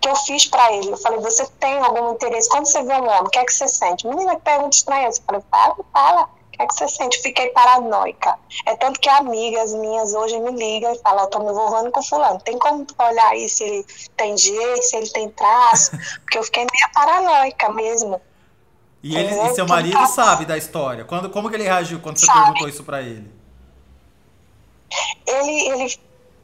Que 0.00 0.08
eu 0.08 0.16
fiz 0.16 0.46
para 0.46 0.72
ele. 0.72 0.90
Eu 0.90 0.98
falei: 0.98 1.20
"Você 1.20 1.46
tem 1.58 1.78
algum 1.78 2.12
interesse 2.12 2.48
quando 2.48 2.66
você 2.66 2.82
vê 2.82 2.94
um 2.94 3.08
homem? 3.08 3.22
O 3.22 3.30
que 3.30 3.38
é 3.38 3.44
que 3.44 3.52
você 3.54 3.68
sente?" 3.68 4.06
Menina, 4.06 4.36
que 4.36 4.42
pergunta 4.42 4.76
estranha. 4.76 5.08
Eu 5.08 5.12
falei: 5.26 5.42
"Fala, 5.50 5.76
fala." 5.92 6.28
O 6.54 6.56
que 6.56 6.62
é 6.62 6.66
que 6.68 6.74
você 6.74 6.88
sente? 6.88 7.20
Fiquei 7.20 7.48
paranoica. 7.48 8.38
É 8.64 8.76
tanto 8.76 9.00
que 9.00 9.08
amigas 9.08 9.74
minhas 9.74 10.14
hoje 10.14 10.38
me 10.38 10.52
ligam 10.52 10.92
e 10.92 10.98
falam, 10.98 11.24
eu 11.24 11.30
tô 11.30 11.40
me 11.40 11.50
envolvendo 11.50 11.90
com 11.90 12.00
fulano. 12.00 12.38
Tem 12.40 12.56
como 12.60 12.86
olhar 12.96 13.30
aí 13.30 13.48
se 13.48 13.64
ele 13.64 13.86
tem 14.16 14.36
jeito, 14.38 14.82
se 14.84 14.96
ele 14.96 15.10
tem 15.10 15.28
traço? 15.30 15.90
Porque 16.22 16.38
eu 16.38 16.44
fiquei 16.44 16.62
meio 16.62 16.92
paranoica 16.94 17.72
mesmo. 17.72 18.20
E, 19.04 19.14
ele, 19.14 19.34
e 19.34 19.54
seu 19.54 19.68
marido 19.68 20.06
sabe 20.06 20.46
da 20.46 20.56
história? 20.56 21.04
Quando, 21.04 21.28
como 21.28 21.50
que 21.50 21.56
ele 21.56 21.64
reagiu 21.64 22.00
quando 22.00 22.16
você 22.16 22.24
sabe. 22.24 22.40
perguntou 22.40 22.68
isso 22.70 22.82
para 22.82 23.02
ele? 23.02 23.30
Ele, 25.26 25.68
ele 25.68 25.98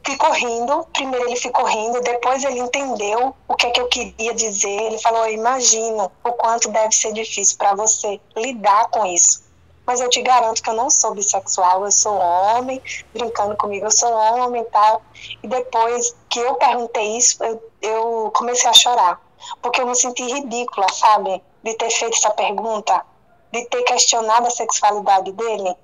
ficou 0.05 0.31
rindo. 0.31 0.87
Primeiro 0.93 1.27
ele 1.27 1.37
ficou 1.37 1.65
rindo, 1.65 2.03
depois 2.03 2.45
ele 2.45 2.59
entendeu 2.59 3.35
o 3.49 3.55
que 3.57 3.67
é 3.67 3.71
que 3.71 3.81
eu 3.81 3.89
queria 3.89 4.35
dizer. 4.35 4.69
Ele 4.69 4.99
falou: 4.99 5.27
Imagina 5.31 6.11
o 6.23 6.33
quanto 6.33 6.69
deve 6.71 6.95
ser 6.95 7.15
difícil 7.15 7.57
para 7.57 7.75
você 7.75 8.21
lidar 8.37 8.89
com 8.91 9.07
isso 9.07 9.49
mas 9.87 10.01
eu 10.01 10.09
te 10.09 10.23
garanto 10.23 10.63
que 10.63 10.71
eu 10.71 10.75
não 10.75 10.89
sou 10.89 11.17
bissexual, 11.17 11.85
eu 11.85 11.91
sou 11.91 12.15
homem, 12.17 12.81
brincando 13.13 13.57
comigo, 13.57 13.87
eu 13.87 13.91
sou 13.91 14.13
homem 14.13 14.63
e 14.63 14.65
tal. 14.67 15.03
E 15.43 15.49
depois 15.49 16.15
que 16.29 16.39
eu 16.39 16.55
perguntei 16.55 17.17
isso, 17.17 17.43
eu, 17.43 17.61
eu 17.83 18.31
comecei 18.33 18.71
a 18.71 18.73
chorar, 18.73 19.21
porque 19.61 19.81
eu 19.81 19.89
me 19.89 19.97
senti 19.97 20.23
ridícula, 20.23 20.87
sabe, 20.93 21.43
de 21.63 21.75
ter 21.75 21.91
feito 21.91 22.17
essa 22.17 22.31
pergunta, 22.31 23.05
de 23.53 23.65
ter 23.67 23.83
questionado 23.83 24.47
a 24.47 24.51
sexualidade 24.51 25.33
dele. 25.33 25.75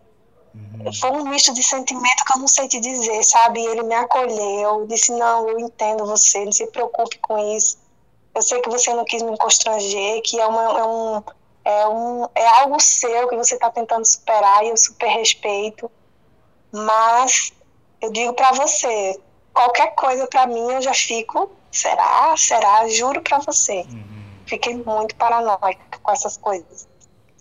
Uhum. 0.55 0.93
Foi 0.93 1.11
um 1.11 1.25
misto 1.29 1.53
de 1.53 1.63
sentimento 1.63 2.25
que 2.25 2.37
eu 2.37 2.41
não 2.41 2.49
sei 2.49 2.69
te 2.69 2.81
dizer, 2.81 3.23
sabe? 3.25 3.65
Ele 3.65 3.83
me 3.83 3.95
acolheu, 3.95 4.87
disse: 4.87 5.13
Não, 5.13 5.49
eu 5.49 5.59
entendo 5.61 6.07
você, 6.07 6.45
não 6.45 6.53
se 6.53 6.67
preocupe 6.69 7.19
com 7.19 7.39
isso. 7.57 7.79
Eu 8.35 8.43
sei 8.43 8.61
que 8.61 8.69
você 8.69 8.93
não 8.95 9.05
quis 9.05 9.23
me 9.23 9.37
constranger, 9.39 10.23
que 10.23 10.39
é, 10.39 10.47
uma, 10.47 10.63
é 10.79 10.85
um 10.85 11.23
é, 11.67 11.89
um, 11.89 12.29
é 12.33 12.47
algo 12.61 12.79
seu 12.79 13.29
que 13.29 13.35
você 13.35 13.55
está 13.55 13.69
tentando 13.71 14.05
superar 14.05 14.65
e 14.65 14.69
eu 14.69 14.77
super 14.77 15.09
respeito. 15.09 15.91
Mas 16.71 17.53
eu 18.01 18.13
digo 18.13 18.33
para 18.35 18.53
você, 18.53 19.21
qualquer 19.53 19.93
coisa 19.97 20.29
para 20.29 20.47
mim 20.47 20.71
eu 20.71 20.81
já 20.81 20.95
fico, 20.95 21.51
será? 21.73 22.37
Será? 22.37 22.87
Juro 22.89 23.21
para 23.21 23.39
você. 23.41 23.81
Uhum. 23.81 24.16
Fiquei 24.47 24.83
muito 24.83 25.15
paranoica 25.17 25.99
com 26.03 26.11
essas 26.11 26.37
coisas. 26.37 26.89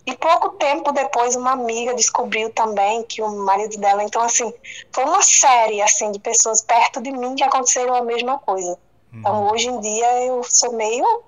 E 0.04 0.14
pouco 0.16 0.50
tempo 0.50 0.92
depois, 0.92 1.34
uma 1.34 1.52
amiga 1.52 1.94
descobriu 1.94 2.50
também 2.52 3.02
que 3.04 3.22
o 3.22 3.28
marido 3.44 3.76
dela. 3.78 4.04
Então, 4.04 4.22
assim, 4.22 4.52
foi 4.92 5.04
uma 5.04 5.22
série 5.22 5.82
assim 5.82 6.12
de 6.12 6.20
pessoas 6.20 6.62
perto 6.62 7.02
de 7.02 7.10
mim 7.10 7.34
que 7.34 7.42
aconteceram 7.42 7.94
a 7.94 8.02
mesma 8.02 8.38
coisa. 8.38 8.78
Então, 9.12 9.32
uhum. 9.32 9.38
Então, 9.40 9.52
hoje 9.52 9.68
em 9.68 9.80
dia, 9.80 10.26
eu 10.26 10.44
sou 10.44 10.72
meio 10.74 11.22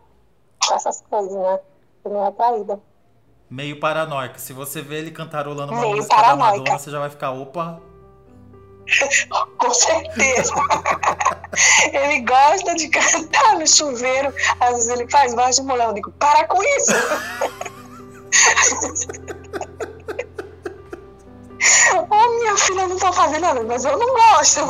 com 0.64 0.74
essas 0.74 1.02
coisas, 1.08 1.32
né? 1.32 1.60
Tô 2.02 2.10
meio 2.10 2.24
retraída 2.24 2.80
meio 3.50 3.80
paranoica. 3.80 4.38
Se 4.38 4.52
você 4.52 4.82
vê 4.82 4.98
ele 4.98 5.10
cantarolando 5.10 5.72
uma 5.72 5.80
meio 5.80 5.96
música 5.96 6.14
paranoica. 6.14 6.52
da 6.52 6.58
Madonna, 6.58 6.78
você 6.78 6.90
já 6.90 6.98
vai 6.98 7.10
ficar, 7.10 7.30
opa. 7.32 7.80
Com 9.58 9.74
certeza. 9.74 10.54
ele 11.92 12.20
gosta 12.20 12.74
de 12.74 12.88
cantar 12.88 13.56
no 13.56 13.66
chuveiro. 13.66 14.32
Às 14.60 14.70
vezes 14.70 14.88
ele 14.88 15.06
faz 15.10 15.34
voz 15.34 15.56
de 15.56 15.62
mulher. 15.62 15.88
Eu 15.88 15.94
digo, 15.94 16.10
para 16.12 16.46
com 16.46 16.62
isso. 16.62 16.92
oh, 22.10 22.38
minha 22.38 22.56
filha 22.56 22.86
não 22.86 22.96
tá 22.98 23.12
fazendo 23.12 23.42
nada, 23.42 23.62
mas 23.64 23.84
eu 23.84 23.98
não 23.98 24.14
gosto. 24.14 24.60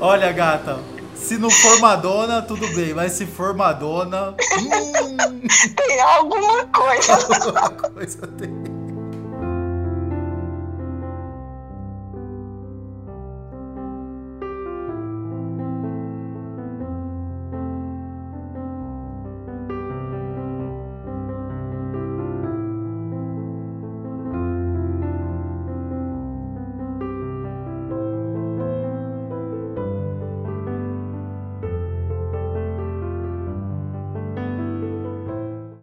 Olha, 0.00 0.32
gata, 0.32 0.80
se 1.14 1.36
não 1.38 1.50
for 1.50 1.80
Madonna, 1.80 2.40
tudo 2.42 2.66
bem, 2.74 2.94
mas 2.94 3.12
se 3.12 3.26
for 3.26 3.54
Madonna. 3.54 4.34
Hum... 4.58 5.16
Tem 5.76 6.00
alguma 6.00 6.64
coisa. 6.66 7.14
alguma 7.14 7.70
coisa 7.70 8.26
tem. 8.38 8.61